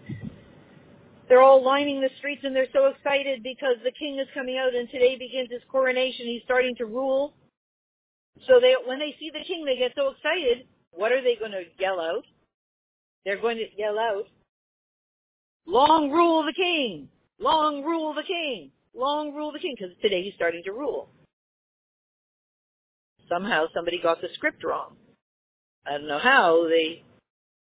they're 1.28 1.42
all 1.42 1.64
lining 1.64 2.00
the 2.00 2.10
streets 2.18 2.42
and 2.44 2.54
they're 2.56 2.66
so 2.72 2.86
excited 2.86 3.42
because 3.42 3.76
the 3.84 3.92
king 3.92 4.18
is 4.18 4.26
coming 4.34 4.58
out 4.58 4.74
and 4.74 4.88
today 4.90 5.16
begins 5.16 5.48
his 5.50 5.62
coronation. 5.70 6.26
He's 6.26 6.42
starting 6.44 6.74
to 6.76 6.86
rule. 6.86 7.34
So 8.48 8.58
they, 8.60 8.74
when 8.86 8.98
they 8.98 9.14
see 9.20 9.30
the 9.32 9.44
king, 9.46 9.64
they 9.64 9.76
get 9.76 9.92
so 9.94 10.10
excited. 10.10 10.66
What 10.92 11.12
are 11.12 11.22
they 11.22 11.36
going 11.36 11.52
to 11.52 11.62
yell 11.78 12.00
out? 12.00 12.24
They're 13.24 13.40
going 13.40 13.58
to 13.58 13.66
yell 13.76 13.98
out, 13.98 14.24
long 15.66 16.10
rule 16.10 16.44
the 16.44 16.54
king! 16.54 17.08
Long 17.38 17.84
rule 17.84 18.14
the 18.14 18.22
king! 18.22 18.70
Long 18.94 19.34
rule 19.34 19.52
the 19.52 19.58
king! 19.58 19.74
Because 19.78 19.94
today 20.02 20.22
he's 20.22 20.34
starting 20.34 20.62
to 20.64 20.72
rule. 20.72 21.08
Somehow 23.28 23.66
somebody 23.74 24.00
got 24.02 24.20
the 24.20 24.28
script 24.34 24.64
wrong. 24.64 24.96
I 25.86 25.92
don't 25.92 26.08
know 26.08 26.18
how. 26.18 26.68
They, 26.68 27.04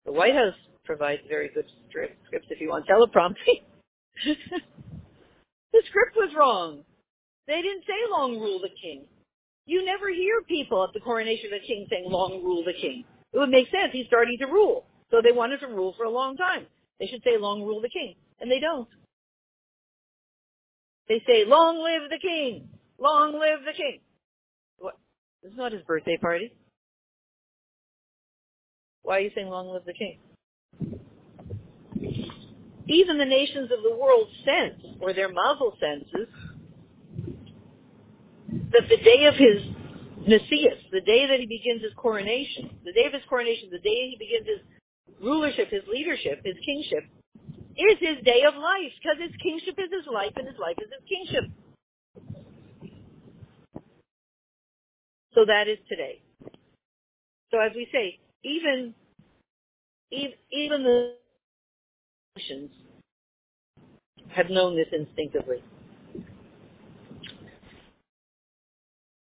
the 0.04 0.12
White 0.12 0.34
House 0.34 0.54
provides 0.84 1.22
very 1.28 1.48
good 1.54 1.66
scripts 1.88 2.46
if 2.50 2.60
you 2.60 2.70
want 2.70 2.86
teleprompting. 2.86 3.62
the 4.24 5.82
script 5.88 6.16
was 6.16 6.34
wrong. 6.36 6.84
They 7.46 7.62
didn't 7.62 7.84
say 7.86 8.10
long 8.10 8.38
rule 8.38 8.60
the 8.60 8.68
king. 8.80 9.04
You 9.66 9.84
never 9.84 10.12
hear 10.12 10.42
people 10.42 10.82
at 10.84 10.92
the 10.92 11.00
coronation 11.00 11.46
of 11.46 11.60
the 11.60 11.66
king 11.66 11.86
saying 11.88 12.04
long 12.08 12.42
rule 12.42 12.64
the 12.64 12.72
king. 12.72 13.04
It 13.32 13.38
would 13.38 13.50
make 13.50 13.70
sense. 13.70 13.92
He's 13.92 14.06
starting 14.06 14.38
to 14.38 14.46
rule. 14.46 14.84
So 15.10 15.20
they 15.22 15.32
wanted 15.32 15.60
to 15.60 15.68
rule 15.68 15.94
for 15.96 16.04
a 16.04 16.10
long 16.10 16.36
time. 16.36 16.66
They 16.98 17.06
should 17.06 17.22
say 17.22 17.38
long 17.38 17.62
rule 17.62 17.80
the 17.80 17.88
king. 17.88 18.14
And 18.40 18.50
they 18.50 18.58
don't. 18.58 18.88
They 21.08 21.22
say 21.26 21.44
long 21.46 21.78
live 21.82 22.10
the 22.10 22.18
king. 22.18 22.68
Long 22.98 23.32
live 23.32 23.64
the 23.64 23.72
king. 23.76 24.00
What? 24.78 24.94
This 25.42 25.52
is 25.52 25.58
not 25.58 25.72
his 25.72 25.82
birthday 25.82 26.16
party. 26.20 26.52
Why 29.02 29.18
are 29.18 29.20
you 29.20 29.30
saying 29.34 29.48
long 29.48 29.68
live 29.68 29.82
the 29.84 29.94
king? 29.94 30.18
Even 32.88 33.18
the 33.18 33.24
nations 33.24 33.70
of 33.70 33.82
the 33.82 33.96
world 33.96 34.28
sense, 34.44 34.96
or 35.00 35.12
their 35.12 35.32
mazel 35.32 35.76
senses, 35.80 36.28
that 38.72 38.88
the 38.88 38.96
day 38.96 39.26
of 39.26 39.34
his 39.34 39.62
Nasius, 40.26 40.78
the 40.92 41.00
day 41.00 41.26
that 41.26 41.40
he 41.40 41.46
begins 41.46 41.82
his 41.82 41.92
coronation, 41.96 42.70
the 42.84 42.92
day 42.92 43.06
of 43.06 43.12
his 43.12 43.22
coronation, 43.28 43.70
the 43.70 43.78
day 43.78 44.10
he 44.10 44.16
begins 44.18 44.46
his 44.46 44.60
rulership, 45.20 45.70
his 45.70 45.82
leadership, 45.90 46.42
his 46.44 46.54
kingship, 46.64 47.04
is 47.76 47.98
his 48.00 48.24
day 48.24 48.42
of 48.46 48.54
life, 48.54 48.92
because 49.02 49.18
his 49.20 49.34
kingship 49.42 49.74
is 49.78 49.90
his 49.90 50.06
life 50.12 50.32
and 50.36 50.46
his 50.46 50.58
life 50.58 50.76
is 50.78 50.88
his 50.90 51.04
kingship. 51.08 51.44
So 55.34 55.44
that 55.46 55.68
is 55.68 55.78
today. 55.88 56.20
So 57.50 57.58
as 57.60 57.72
we 57.74 57.86
say, 57.92 58.18
even 58.44 58.94
even 60.10 60.82
the 60.82 61.14
nations 62.36 62.70
have 64.28 64.50
known 64.50 64.76
this 64.76 64.88
instinctively. 64.92 65.62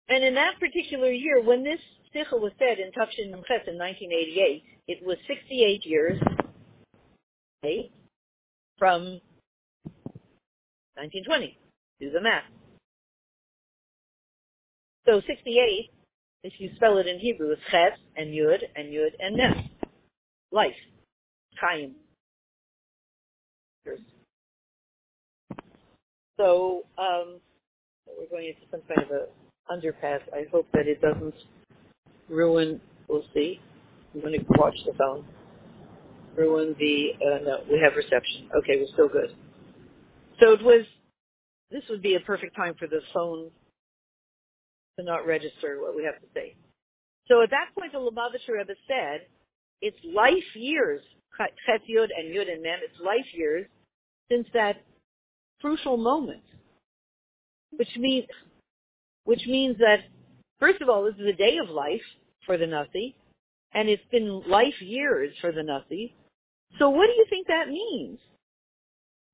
And 0.10 0.24
in 0.24 0.36
that 0.36 0.60
particular 0.60 1.10
year, 1.10 1.42
when 1.42 1.64
this 1.64 1.80
Sicha 2.14 2.40
was 2.40 2.52
said 2.60 2.80
in 2.80 2.92
Taf 2.92 3.10
Shin 3.12 3.32
Mem 3.32 3.44
Ches 3.48 3.66
in 3.68 3.78
1988, 3.78 4.64
it 4.88 5.06
was 5.06 5.18
68 5.28 5.86
years 5.86 6.20
from 8.78 9.20
1920. 10.96 11.58
Do 12.00 12.12
the 12.12 12.22
math. 12.22 12.44
So 15.06 15.22
68, 15.28 15.92
if 16.44 16.54
you 16.60 16.70
spell 16.76 16.98
it 16.98 17.08
in 17.08 17.20
Hebrew, 17.20 17.52
is 17.52 17.60
Ches 17.70 17.98
and 18.16 18.30
Yud 18.30 18.60
and 18.76 18.88
Yud 18.88 19.12
and 19.20 19.36
Nes. 19.36 19.58
Life. 20.52 20.76
Chaim. 21.60 21.96
So 26.38 26.84
um, 26.98 27.40
we're 28.08 28.28
going 28.30 28.48
into 28.48 28.62
some 28.72 28.82
kind 28.88 29.04
of 29.04 29.12
a 29.12 29.26
underpass. 29.72 30.22
I 30.34 30.46
hope 30.52 30.68
that 30.74 30.88
it 30.88 31.02
doesn't 31.02 31.36
ruin. 32.30 32.82
We'll 33.08 33.24
see. 33.34 33.60
I'm 34.14 34.22
going 34.22 34.40
to 34.40 34.46
watch 34.50 34.76
the 34.86 34.94
phone. 34.94 35.26
Ruin 36.38 36.76
the. 36.80 37.12
Uh, 37.16 37.44
no, 37.44 37.58
we 37.72 37.80
have 37.80 37.96
reception. 37.96 38.50
Okay, 38.58 38.80
we're 38.80 38.94
still 38.94 39.10
good. 39.10 39.36
So 40.40 40.54
it 40.54 40.64
was. 40.64 40.86
This 41.72 41.84
would 41.90 42.02
be 42.02 42.16
a 42.16 42.20
perfect 42.20 42.56
time 42.56 42.76
for 42.78 42.88
the 42.88 43.02
phone 43.14 43.50
to 44.98 45.06
not 45.06 45.26
register 45.26 45.80
what 45.82 45.96
we 45.96 46.04
have 46.04 46.20
to 46.22 46.28
say. 46.34 46.56
So 47.28 47.42
at 47.42 47.50
that 47.52 47.70
point, 47.78 47.94
the 47.94 48.00
Lubavitcher 48.00 48.58
Rebbe 48.58 48.74
said, 48.88 49.22
it's 49.82 49.98
life 50.14 50.56
years, 50.56 51.02
Chet 51.38 51.82
Yud 51.90 52.10
and 52.16 52.34
Yud 52.36 52.52
and 52.52 52.62
Mem, 52.62 52.80
it's 52.84 53.00
life 53.04 53.26
years 53.34 53.66
since 54.32 54.48
that 54.54 54.78
crucial 55.62 55.98
moment, 55.98 56.44
which 57.72 57.90
means 57.98 58.26
which 59.26 59.46
means 59.48 59.78
that, 59.78 60.00
first 60.60 60.82
of 60.82 60.90
all, 60.90 61.06
this 61.06 61.16
is 61.16 61.28
a 61.28 61.38
day 61.38 61.58
of 61.58 61.70
life 61.70 62.02
for 62.46 62.58
the 62.58 62.68
Nasi, 62.68 63.16
and 63.74 63.88
it's 63.88 64.04
been 64.12 64.44
life 64.50 64.82
years 64.82 65.34
for 65.40 65.54
the 65.54 65.64
Nasi. 65.64 66.14
So 66.80 66.90
what 66.90 67.08
do 67.08 67.14
you 67.14 67.26
think 67.30 67.48
that 67.48 67.70
means? 67.70 68.20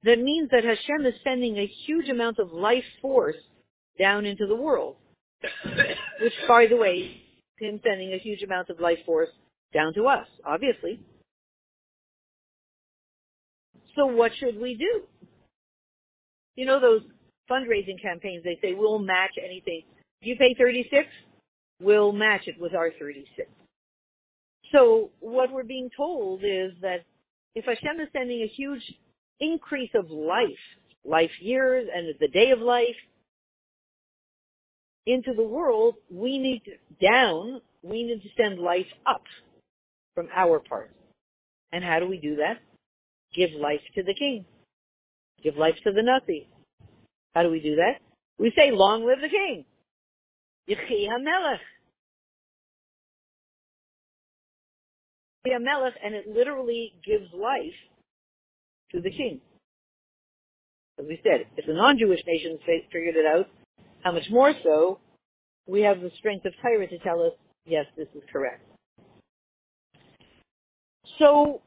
That 0.03 0.19
means 0.19 0.49
that 0.51 0.63
Hashem 0.63 1.05
is 1.05 1.15
sending 1.23 1.57
a 1.57 1.65
huge 1.85 2.09
amount 2.09 2.39
of 2.39 2.51
life 2.51 2.83
force 3.01 3.35
down 3.97 4.25
into 4.25 4.47
the 4.47 4.55
world. 4.55 4.95
Which, 6.21 6.33
by 6.47 6.67
the 6.67 6.77
way, 6.77 7.21
him 7.59 7.79
sending 7.83 8.13
a 8.13 8.17
huge 8.17 8.43
amount 8.43 8.69
of 8.69 8.79
life 8.79 8.99
force 9.05 9.29
down 9.73 9.93
to 9.93 10.07
us, 10.07 10.27
obviously. 10.45 10.99
So 13.95 14.05
what 14.05 14.31
should 14.39 14.59
we 14.59 14.75
do? 14.75 15.03
You 16.55 16.65
know 16.65 16.79
those 16.79 17.01
fundraising 17.49 18.01
campaigns, 18.01 18.43
they 18.43 18.57
say, 18.61 18.73
we'll 18.73 18.99
match 18.99 19.31
anything. 19.43 19.83
You 20.21 20.35
pay 20.35 20.55
36, 20.57 21.07
we'll 21.81 22.11
match 22.11 22.47
it 22.47 22.55
with 22.59 22.75
our 22.75 22.91
36. 22.99 23.49
So 24.71 25.09
what 25.19 25.51
we're 25.51 25.63
being 25.63 25.89
told 25.95 26.43
is 26.43 26.73
that 26.81 27.05
if 27.55 27.65
Hashem 27.65 27.99
is 27.99 28.09
sending 28.13 28.41
a 28.41 28.47
huge 28.47 28.83
increase 29.39 29.91
of 29.95 30.09
life, 30.09 30.49
life 31.05 31.31
years 31.39 31.87
and 31.93 32.13
the 32.19 32.27
day 32.27 32.51
of 32.51 32.59
life 32.59 32.95
into 35.05 35.33
the 35.33 35.43
world, 35.43 35.95
we 36.09 36.37
need 36.37 36.61
down, 37.01 37.61
we 37.81 38.03
need 38.03 38.21
to 38.21 38.29
send 38.37 38.59
life 38.59 38.87
up 39.05 39.23
from 40.13 40.27
our 40.35 40.59
part. 40.59 40.91
And 41.71 41.83
how 41.83 41.99
do 41.99 42.07
we 42.07 42.17
do 42.17 42.35
that? 42.37 42.59
Give 43.35 43.51
life 43.59 43.81
to 43.95 44.03
the 44.03 44.13
king. 44.13 44.45
Give 45.43 45.55
life 45.55 45.75
to 45.83 45.91
the 45.91 46.03
Nasi. 46.03 46.49
How 47.33 47.43
do 47.43 47.49
we 47.49 47.59
do 47.59 47.75
that? 47.75 47.99
We 48.37 48.51
say, 48.55 48.71
long 48.71 49.05
live 49.05 49.19
the 49.21 49.29
king. 49.29 49.65
Yichi 50.69 51.07
HaMelech. 51.07 51.59
And 55.53 56.15
it 56.15 56.27
literally 56.27 56.93
gives 57.05 57.31
life 57.33 57.73
to 58.91 59.01
the 59.01 59.11
king. 59.11 59.41
As 60.99 61.05
we 61.07 61.19
said, 61.23 61.45
if 61.57 61.65
the 61.65 61.73
non-Jewish 61.73 62.21
nations 62.27 62.59
figured 62.65 63.15
it 63.15 63.25
out, 63.25 63.47
how 64.03 64.11
much 64.11 64.29
more 64.29 64.53
so 64.63 64.99
we 65.67 65.81
have 65.81 66.01
the 66.01 66.11
strength 66.17 66.45
of 66.45 66.53
Torah 66.61 66.87
to 66.87 66.97
tell 66.99 67.21
us, 67.21 67.33
yes, 67.65 67.85
this 67.97 68.07
is 68.15 68.23
correct. 68.31 68.65
So 71.19 71.61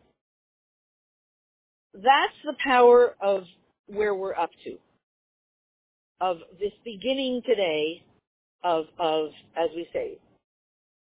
that's 1.95 2.37
the 2.45 2.55
power 2.65 3.15
of 3.21 3.45
where 3.87 4.15
we're 4.15 4.35
up 4.35 4.51
to 4.65 4.79
of 6.23 6.39
this 6.61 6.73
beginning 6.85 7.43
today 7.45 8.01
of, 8.63 8.85
of 8.99 9.31
as 9.57 9.71
we 9.75 9.89
say, 9.93 10.19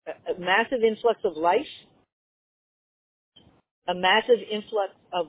a, 0.07 0.31
a 0.31 0.39
massive 0.39 0.83
influx 0.87 1.19
of 1.25 1.35
life, 1.35 1.67
a 3.87 3.93
massive 3.93 4.39
influx 4.51 4.93
of 5.13 5.27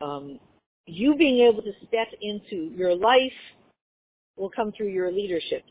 um, 0.00 0.40
you 0.86 1.16
being 1.16 1.46
able 1.46 1.62
to 1.62 1.72
step 1.86 2.08
into 2.20 2.72
your 2.74 2.94
life 2.94 3.32
will 4.36 4.50
come 4.50 4.72
through 4.76 4.88
your 4.88 5.12
leadership. 5.12 5.62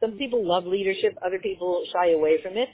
Some 0.00 0.12
people 0.12 0.46
love 0.46 0.66
leadership, 0.66 1.16
other 1.24 1.38
people 1.38 1.84
shy 1.92 2.10
away 2.12 2.42
from 2.42 2.56
it. 2.56 2.68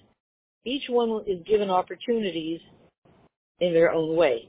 Each 0.65 0.85
one 0.89 1.25
is 1.27 1.43
given 1.47 1.71
opportunities 1.71 2.61
in 3.61 3.73
their 3.73 3.93
own 3.93 4.17
way. 4.17 4.49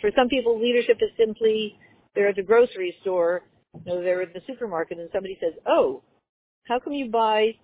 For 0.00 0.10
some 0.16 0.28
people, 0.28 0.60
leadership 0.60 0.96
is 1.00 1.10
simply 1.18 1.78
they're 2.14 2.28
at 2.28 2.36
the 2.36 2.42
grocery 2.42 2.94
store 3.02 3.42
you 3.74 3.92
know, 3.92 4.02
they're 4.02 4.22
at 4.22 4.32
the 4.32 4.40
supermarket 4.46 4.98
and 4.98 5.08
somebody 5.12 5.38
says, 5.40 5.52
oh, 5.66 6.02
how 6.66 6.78
come 6.78 6.92
you 6.92 7.10
buy 7.10 7.54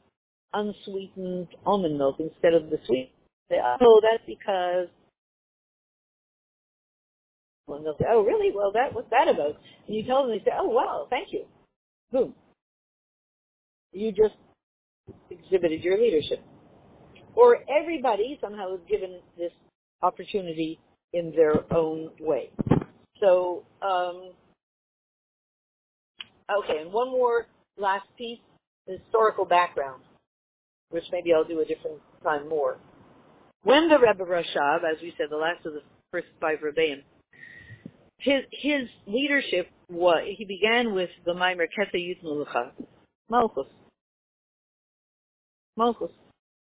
unsweetened 0.52 1.48
almond 1.64 1.98
milk 1.98 2.16
instead 2.18 2.54
of 2.54 2.70
the 2.70 2.78
sweet? 2.86 3.12
They 3.48 3.56
oh, 3.80 4.00
that's 4.02 4.24
because 4.26 4.88
and 7.68 7.84
they'll 7.86 7.96
say, 7.98 8.06
oh, 8.08 8.22
really? 8.22 8.50
Well, 8.54 8.72
that 8.72 8.92
what's 8.92 9.10
that 9.10 9.28
about? 9.28 9.56
And 9.86 9.96
you 9.96 10.04
tell 10.04 10.22
them, 10.22 10.36
they 10.36 10.44
say, 10.44 10.50
oh, 10.58 10.68
wow, 10.68 11.06
thank 11.08 11.32
you. 11.32 11.44
Boom. 12.10 12.34
You 13.92 14.12
just 14.12 14.34
exhibited 15.30 15.82
your 15.82 15.98
leadership. 15.98 16.42
Or 17.34 17.58
everybody 17.68 18.38
somehow 18.40 18.74
is 18.74 18.80
given 18.88 19.20
this 19.38 19.52
opportunity 20.02 20.78
in 21.12 21.32
their 21.34 21.72
own 21.72 22.10
way. 22.20 22.50
So, 23.20 23.64
um, 23.80 24.32
okay, 26.50 26.82
and 26.82 26.92
one 26.92 27.10
more 27.10 27.46
last 27.78 28.06
piece, 28.18 28.40
historical 28.86 29.44
background, 29.44 30.02
which 30.90 31.04
maybe 31.12 31.32
I'll 31.32 31.44
do 31.44 31.60
a 31.60 31.64
different 31.64 31.98
time 32.24 32.48
more. 32.48 32.78
When 33.62 33.88
the 33.88 33.98
Rebbe 33.98 34.24
Rashav, 34.24 34.78
as 34.78 35.00
we 35.00 35.14
said, 35.16 35.28
the 35.30 35.36
last 35.36 35.64
of 35.64 35.74
the 35.74 35.82
first 36.10 36.26
five 36.40 36.58
Rebbeim, 36.58 37.02
his 38.22 38.42
his 38.52 38.88
leadership 39.06 39.68
was 39.90 40.22
he 40.36 40.44
began 40.44 40.94
with 40.94 41.10
the 41.26 41.32
Maimer 41.32 41.66
Kesa 41.66 41.96
Yitmulucha, 41.96 42.70
Malchus. 43.28 43.66
Malchus. 45.76 46.10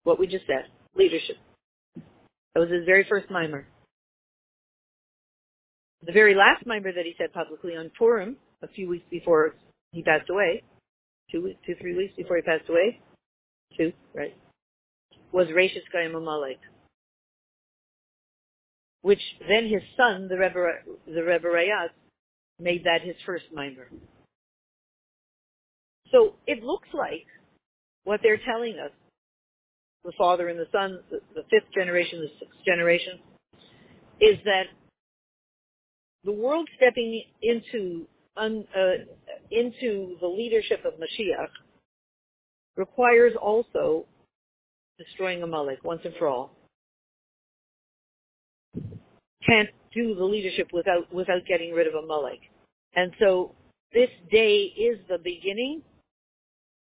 What 0.04 0.18
we 0.18 0.26
just 0.26 0.46
said. 0.46 0.66
Leadership. 0.94 1.36
That 2.54 2.60
was 2.60 2.70
his 2.70 2.84
very 2.84 3.04
first 3.08 3.30
mimer. 3.30 3.66
The 6.04 6.12
very 6.12 6.34
last 6.34 6.66
mimer 6.66 6.92
that 6.92 7.04
he 7.04 7.14
said 7.18 7.32
publicly 7.32 7.74
on 7.76 7.90
Purim, 7.96 8.36
a 8.62 8.68
few 8.68 8.88
weeks 8.88 9.06
before 9.10 9.54
he 9.92 10.02
passed 10.02 10.28
away, 10.30 10.62
two 11.30 11.42
weeks, 11.42 11.58
two, 11.66 11.74
three 11.80 11.96
weeks 11.96 12.14
before 12.16 12.36
he 12.36 12.42
passed 12.42 12.68
away, 12.68 13.00
two, 13.76 13.92
right, 14.14 14.36
was 15.32 15.48
Rashis 15.48 15.82
Chaim 15.92 16.14
Amalek 16.14 16.58
which 19.06 19.20
then 19.48 19.68
his 19.68 19.82
son, 19.96 20.26
the 20.26 20.36
Rebbe, 20.36 20.66
the 21.06 21.22
Rebbe 21.22 21.46
made 22.58 22.82
that 22.82 23.02
his 23.02 23.14
first 23.24 23.44
mimer. 23.52 23.86
So 26.10 26.34
it 26.48 26.64
looks 26.64 26.88
like 26.92 27.24
what 28.02 28.18
they're 28.20 28.40
telling 28.44 28.80
us, 28.84 28.90
the 30.04 30.10
father 30.18 30.48
and 30.48 30.58
the 30.58 30.66
son, 30.72 30.98
the, 31.08 31.20
the 31.36 31.42
fifth 31.52 31.72
generation, 31.72 32.18
the 32.18 32.30
sixth 32.40 32.58
generation, 32.66 33.20
is 34.20 34.38
that 34.44 34.64
the 36.24 36.32
world 36.32 36.68
stepping 36.76 37.22
into 37.42 38.08
un, 38.36 38.64
uh, 38.74 39.04
into 39.52 40.16
the 40.20 40.26
leadership 40.26 40.84
of 40.84 40.94
Mashiach 40.94 41.50
requires 42.76 43.34
also 43.40 44.04
destroying 44.98 45.44
Amalek 45.44 45.84
once 45.84 46.00
and 46.04 46.14
for 46.18 46.26
all 46.26 46.55
can't 49.46 49.68
do 49.94 50.14
the 50.14 50.24
leadership 50.24 50.68
without 50.72 51.12
without 51.12 51.46
getting 51.46 51.72
rid 51.72 51.86
of 51.86 51.94
a 51.94 51.98
Amalek. 51.98 52.40
And 52.94 53.12
so 53.18 53.54
this 53.92 54.10
day 54.30 54.72
is 54.76 54.98
the 55.08 55.18
beginning 55.18 55.82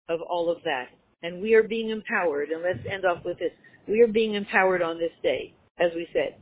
of 0.09 0.19
all 0.21 0.51
of 0.51 0.57
that. 0.63 0.87
And 1.21 1.41
we 1.41 1.53
are 1.53 1.63
being 1.63 1.89
empowered, 1.89 2.49
and 2.49 2.63
let's 2.63 2.79
end 2.89 3.05
off 3.05 3.23
with 3.25 3.39
this. 3.39 3.51
We 3.87 4.01
are 4.01 4.07
being 4.07 4.35
empowered 4.35 4.81
on 4.81 4.97
this 4.97 5.11
day, 5.21 5.53
as 5.79 5.91
we 5.95 6.07
said, 6.13 6.35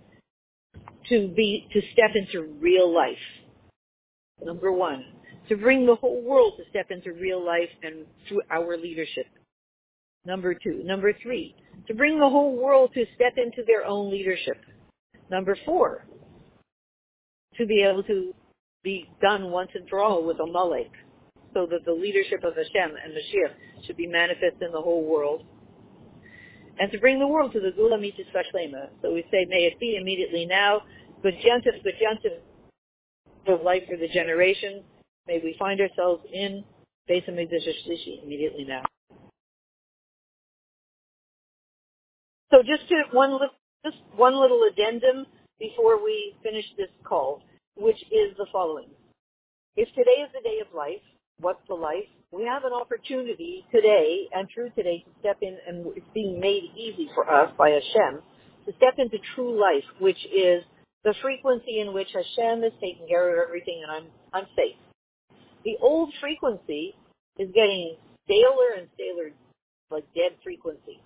to 1.09 1.29
be 1.29 1.67
to 1.73 1.81
step 1.93 2.11
into 2.15 2.53
real 2.59 2.93
life. 2.93 3.17
Number 4.43 4.71
one, 4.71 5.03
to 5.49 5.57
bring 5.57 5.85
the 5.85 5.95
whole 5.95 6.21
world 6.21 6.53
to 6.57 6.63
step 6.69 6.91
into 6.91 7.13
real 7.13 7.43
life 7.43 7.69
and 7.81 8.05
through 8.27 8.41
our 8.51 8.77
leadership. 8.77 9.25
Number 10.25 10.53
two. 10.53 10.83
Number 10.83 11.13
three, 11.23 11.55
to 11.87 11.93
bring 11.93 12.19
the 12.19 12.29
whole 12.29 12.55
world 12.55 12.91
to 12.93 13.05
step 13.15 13.33
into 13.37 13.63
their 13.65 13.85
own 13.85 14.11
leadership. 14.11 14.57
Number 15.29 15.57
four, 15.65 16.05
to 17.55 17.65
be 17.65 17.83
able 17.83 18.03
to 18.03 18.33
be 18.83 19.09
done 19.21 19.51
once 19.51 19.71
and 19.73 19.87
for 19.89 19.99
all 19.99 20.23
with 20.23 20.39
a 20.39 20.43
Amalek, 20.43 20.91
so 21.53 21.65
that 21.69 21.85
the 21.85 21.91
leadership 21.91 22.43
of 22.43 22.55
Hashem 22.55 22.95
and 23.03 23.13
Mashiach 23.13 23.85
should 23.85 23.97
be 23.97 24.07
manifest 24.07 24.61
in 24.61 24.71
the 24.71 24.81
whole 24.81 25.03
world. 25.03 25.43
And 26.79 26.91
to 26.91 26.99
bring 26.99 27.19
the 27.19 27.27
world 27.27 27.53
to 27.53 27.59
the 27.59 27.71
Gula 27.71 27.97
Mitzvah 27.97 28.43
Shlema. 28.53 28.89
So 29.01 29.11
we 29.11 29.23
say, 29.31 29.45
may 29.49 29.65
it 29.65 29.79
be 29.79 29.97
immediately 29.99 30.45
now. 30.45 30.83
Good 31.23 31.33
Yantif, 31.35 31.83
good 31.83 31.95
Yantif 32.01 32.37
of 33.51 33.63
life 33.63 33.83
for 33.89 33.97
the 33.97 34.07
generation. 34.07 34.83
May 35.27 35.39
we 35.43 35.55
find 35.57 35.81
ourselves 35.81 36.23
in 36.31 36.63
Beis 37.09 37.27
HaMikdash 37.27 37.67
Shlishi 37.85 38.23
immediately 38.23 38.65
now. 38.65 38.83
So 42.51 42.59
just 42.63 42.87
to 42.89 42.95
one 43.11 43.31
little 43.31 43.49
just 43.87 44.01
one 44.15 44.39
little 44.39 44.61
addendum 44.71 45.25
before 45.59 46.03
we 46.03 46.35
finish 46.43 46.65
this 46.77 46.91
call, 47.03 47.41
which 47.75 48.01
is 48.11 48.35
the 48.37 48.47
following. 48.51 48.89
If 49.75 49.87
today 49.89 50.23
is 50.23 50.29
the 50.33 50.41
day 50.41 50.59
of 50.59 50.75
life, 50.75 51.03
what's 51.39 51.61
the 51.67 51.75
life? 51.75 52.09
We 52.31 52.43
have 52.43 52.63
an 52.65 52.73
opportunity 52.73 53.63
today 53.71 54.27
and 54.33 54.47
through 54.53 54.71
today 54.71 55.05
to 55.05 55.11
step 55.19 55.37
in, 55.41 55.57
and 55.67 55.85
it's 55.95 56.05
being 56.13 56.39
made 56.39 56.63
easy 56.75 57.09
for 57.15 57.29
us 57.29 57.51
by 57.57 57.69
Hashem, 57.69 58.21
to 58.65 58.73
step 58.77 58.95
into 58.97 59.17
true 59.35 59.59
life, 59.59 59.85
which 59.99 60.19
is 60.25 60.63
the 61.03 61.13
frequency 61.21 61.79
in 61.79 61.93
which 61.93 62.09
Hashem 62.11 62.63
is 62.63 62.73
taking 62.81 63.07
care 63.07 63.31
of 63.31 63.47
everything 63.47 63.81
and 63.83 63.91
I'm, 63.91 64.07
I'm 64.33 64.47
safe. 64.55 64.75
The 65.63 65.77
old 65.81 66.13
frequency 66.19 66.95
is 67.39 67.47
getting 67.53 67.95
staler 68.25 68.75
and 68.77 68.87
staler, 68.95 69.31
like 69.89 70.03
dead 70.13 70.35
frequency. 70.43 70.99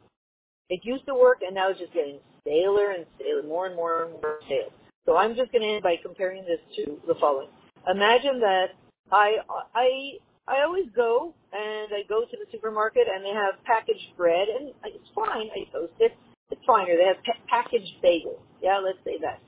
It 0.71 0.81
used 0.85 1.05
to 1.07 1.15
work 1.15 1.39
and 1.45 1.55
now 1.55 1.69
it's 1.71 1.79
just 1.79 1.93
getting 1.93 2.19
staler 2.41 2.91
and 2.95 3.05
staler, 3.17 3.43
more 3.43 3.67
and 3.67 3.75
more 3.75 4.05
and 4.05 4.13
more 4.13 4.39
stale. 4.47 4.71
So 5.05 5.17
I'm 5.17 5.35
just 5.35 5.51
going 5.51 5.63
to 5.63 5.69
end 5.75 5.83
by 5.83 5.97
comparing 6.01 6.45
this 6.45 6.63
to 6.77 6.97
the 7.07 7.15
following. 7.19 7.49
Imagine 7.91 8.39
that 8.41 8.73
I, 9.11 9.43
I, 9.75 10.17
I 10.47 10.63
always 10.65 10.87
go 10.95 11.35
and 11.53 11.91
I 11.93 12.07
go 12.09 12.23
to 12.23 12.37
the 12.39 12.47
supermarket 12.53 13.07
and 13.13 13.25
they 13.25 13.35
have 13.35 13.59
packaged 13.65 14.15
bread 14.17 14.47
and 14.49 14.71
it's 14.85 15.11
fine. 15.15 15.51
I 15.53 15.67
toast 15.73 15.93
it. 15.99 16.13
It's 16.51 16.65
fine. 16.65 16.89
Or 16.89 16.97
they 16.97 17.05
have 17.11 17.21
pa- 17.25 17.43
packaged 17.49 18.01
bagels. 18.03 18.41
Yeah, 18.63 18.79
let's 18.79 18.99
say 19.05 19.19
that. 19.21 19.41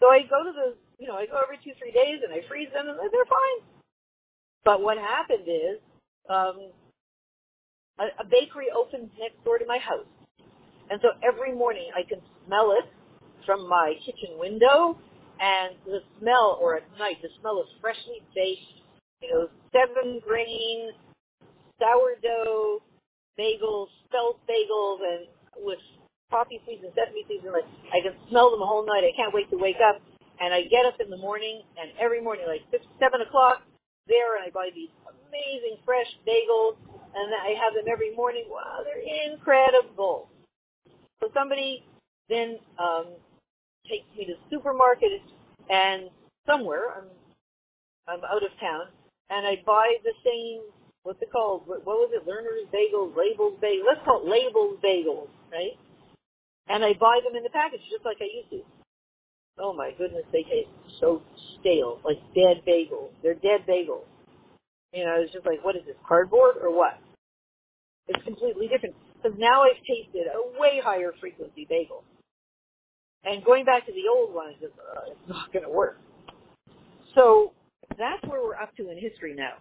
So 0.00 0.08
I 0.08 0.22
go 0.30 0.44
to 0.44 0.52
the, 0.54 0.76
you 1.00 1.08
know, 1.08 1.16
I 1.16 1.26
go 1.26 1.40
every 1.42 1.58
two, 1.64 1.72
three 1.78 1.92
days 1.92 2.20
and 2.24 2.32
I 2.32 2.46
freeze 2.48 2.70
them 2.72 2.88
and 2.88 2.98
they're 2.98 3.26
fine. 3.28 3.60
But 4.64 4.82
what 4.82 4.98
happened 4.98 5.48
is, 5.48 5.80
um, 6.30 6.70
a, 7.98 8.06
a 8.22 8.24
bakery 8.30 8.66
opened 8.74 9.10
next 9.20 9.42
door 9.44 9.58
to 9.58 9.66
my 9.66 9.78
house. 9.78 10.06
And 10.90 11.00
so 11.02 11.14
every 11.22 11.54
morning 11.54 11.88
I 11.96 12.02
can 12.02 12.20
smell 12.46 12.74
it 12.76 12.90
from 13.46 13.68
my 13.68 13.94
kitchen 14.04 14.36
window 14.38 14.98
and 15.40 15.72
the 15.86 16.00
smell, 16.20 16.58
or 16.60 16.76
at 16.76 16.84
night, 16.98 17.16
the 17.22 17.30
smell 17.40 17.58
of 17.60 17.66
freshly 17.80 18.20
baked, 18.34 18.84
you 19.22 19.30
know, 19.32 19.48
seven 19.72 20.20
grain, 20.26 20.92
sourdough 21.80 22.82
bagels, 23.40 23.88
spelt 24.04 24.36
bagels, 24.44 25.00
and 25.00 25.24
with 25.64 25.80
coffee 26.30 26.60
seeds 26.66 26.84
and 26.84 26.92
sesame 26.92 27.24
seeds, 27.26 27.44
and 27.44 27.56
like 27.56 27.64
I 27.88 28.04
can 28.04 28.12
smell 28.28 28.50
them 28.52 28.60
the 28.60 28.68
whole 28.68 28.84
night. 28.84 29.00
I 29.00 29.16
can't 29.16 29.32
wait 29.32 29.48
to 29.50 29.56
wake 29.56 29.80
up. 29.80 30.02
And 30.40 30.52
I 30.52 30.64
get 30.68 30.84
up 30.88 31.00
in 31.00 31.08
the 31.08 31.20
morning, 31.20 31.62
and 31.76 31.92
every 32.00 32.20
morning, 32.20 32.44
like 32.48 32.64
six, 32.70 32.84
seven 33.00 33.20
o'clock, 33.20 33.60
there, 34.08 34.36
and 34.36 34.44
I 34.44 34.50
buy 34.52 34.72
these 34.74 34.92
amazing 35.08 35.80
fresh 35.84 36.08
bagels, 36.24 36.76
and 37.12 37.28
I 37.32 37.56
have 37.60 37.76
them 37.76 37.88
every 37.88 38.16
morning. 38.16 38.44
Wow, 38.48 38.84
they're 38.84 39.04
incredible. 39.04 40.28
So 41.20 41.28
somebody 41.34 41.84
then 42.28 42.58
um, 42.78 43.06
takes 43.88 44.06
me 44.16 44.26
to 44.26 44.34
the 44.34 44.56
supermarket 44.56 45.10
and 45.68 46.10
somewhere 46.46 46.94
I'm 46.96 47.08
I'm 48.08 48.24
out 48.24 48.42
of 48.42 48.50
town 48.60 48.88
and 49.28 49.46
I 49.46 49.62
buy 49.64 49.96
the 50.02 50.14
same 50.24 50.62
what's 51.02 51.20
it 51.22 51.32
called? 51.32 51.62
What, 51.66 51.86
what 51.86 51.96
was 51.96 52.10
it? 52.12 52.26
Lerner's 52.28 52.68
bagels, 52.72 53.16
labels 53.16 53.58
bagels. 53.62 53.86
Let's 53.86 54.04
call 54.04 54.22
it 54.24 54.28
labels 54.28 54.78
bagels, 54.84 55.28
right? 55.52 55.76
And 56.68 56.84
I 56.84 56.92
buy 56.94 57.20
them 57.24 57.36
in 57.36 57.42
the 57.42 57.50
package 57.50 57.80
just 57.90 58.04
like 58.04 58.18
I 58.20 58.28
used 58.30 58.50
to. 58.50 58.62
Oh 59.58 59.72
my 59.72 59.92
goodness, 59.96 60.24
they 60.32 60.42
taste 60.42 60.70
so 61.00 61.22
stale, 61.60 62.00
like 62.04 62.18
dead 62.34 62.62
bagels. 62.66 63.10
They're 63.22 63.34
dead 63.34 63.66
bagels. 63.68 64.06
You 64.92 65.04
know, 65.04 65.16
it's 65.20 65.32
just 65.32 65.46
like, 65.46 65.64
what 65.64 65.76
is 65.76 65.82
this, 65.86 65.96
cardboard 66.06 66.56
or 66.62 66.74
what? 66.74 66.98
It's 68.08 68.22
completely 68.24 68.68
different. 68.68 68.94
Because 69.22 69.38
now 69.38 69.62
I've 69.62 69.80
tasted 69.86 70.26
a 70.26 70.58
way 70.58 70.80
higher 70.82 71.12
frequency 71.20 71.66
bagel. 71.68 72.04
And 73.24 73.44
going 73.44 73.64
back 73.64 73.86
to 73.86 73.92
the 73.92 74.08
old 74.10 74.34
one, 74.34 74.54
is, 74.62 74.70
uh, 74.96 75.10
not 75.28 75.52
going 75.52 75.64
to 75.64 75.70
work. 75.70 75.98
So 77.14 77.52
that's 77.98 78.22
where 78.26 78.42
we're 78.42 78.56
up 78.56 78.74
to 78.76 78.90
in 78.90 78.98
history 78.98 79.34
now. 79.34 79.54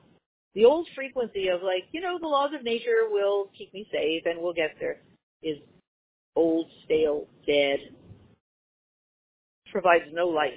The 0.55 0.65
old 0.65 0.87
frequency 0.95 1.49
of 1.49 1.61
like, 1.61 1.83
you 1.91 2.01
know, 2.01 2.17
the 2.19 2.27
laws 2.27 2.51
of 2.57 2.63
nature 2.63 3.09
will 3.09 3.49
keep 3.57 3.73
me 3.73 3.87
safe 3.91 4.23
and 4.25 4.41
we'll 4.41 4.53
get 4.53 4.75
there 4.79 4.97
is 5.43 5.57
old, 6.35 6.67
stale, 6.85 7.27
dead, 7.45 7.79
provides 9.71 10.05
no 10.11 10.27
life. 10.27 10.53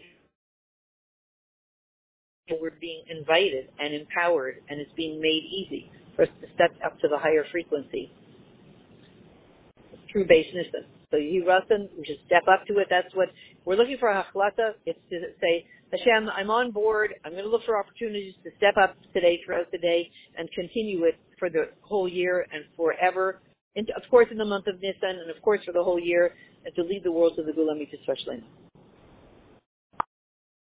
And 2.48 2.58
we're 2.60 2.70
being 2.80 3.02
invited 3.08 3.68
and 3.78 3.94
empowered 3.94 4.56
and 4.68 4.80
it's 4.80 4.92
being 4.96 5.20
made 5.20 5.42
easy 5.44 5.90
for 6.14 6.22
us 6.22 6.28
to 6.40 6.46
step 6.54 6.72
up 6.84 6.98
to 7.00 7.08
the 7.08 7.18
higher 7.18 7.44
frequency 7.50 8.10
through 10.12 10.27
Beis 10.27 10.46
Nissen. 10.55 10.85
So 11.11 11.16
you 11.18 11.44
we 11.44 12.05
should 12.05 12.20
step 12.27 12.44
up 12.48 12.66
to 12.68 12.79
it. 12.79 12.87
That's 12.88 13.14
what 13.14 13.29
we're 13.64 13.77
looking 13.77 13.96
for. 13.98 14.09
A 14.09 14.25
hachlata. 14.25 14.72
It's 14.87 14.98
to 15.11 15.20
say, 15.40 15.66
Hashem, 15.90 16.29
I'm 16.35 16.51
on 16.51 16.70
board. 16.70 17.14
I'm 17.25 17.33
going 17.33 17.44
to 17.44 17.51
look 17.51 17.64
for 17.64 17.79
opportunities 17.79 18.35
to 18.44 18.51
step 18.57 18.77
up 18.77 18.96
today, 19.12 19.40
throughout 19.44 19.70
the 19.72 19.79
day, 19.79 20.11
and 20.38 20.51
continue 20.53 21.05
it 21.05 21.18
for 21.38 21.51
the 21.51 21.68
whole 21.83 22.09
year 22.09 22.46
and 22.53 22.64
forever. 22.77 23.40
and 23.77 23.90
of 23.90 24.03
course 24.11 24.29
in 24.31 24.38
the 24.38 24.44
month 24.44 24.66
of 24.66 24.81
Nisan, 24.81 25.18
and 25.20 25.31
of 25.31 25.40
course 25.42 25.61
for 25.64 25.72
the 25.72 25.83
whole 25.83 25.98
year, 25.98 26.35
and 26.64 26.75
to 26.75 26.83
lead 26.83 27.03
the 27.05 27.12
world 27.12 27.35
to 27.37 27.42
the 27.42 27.53
Gula 27.53 27.75
Mitzvah 27.75 28.14
Shlema. 28.27 28.44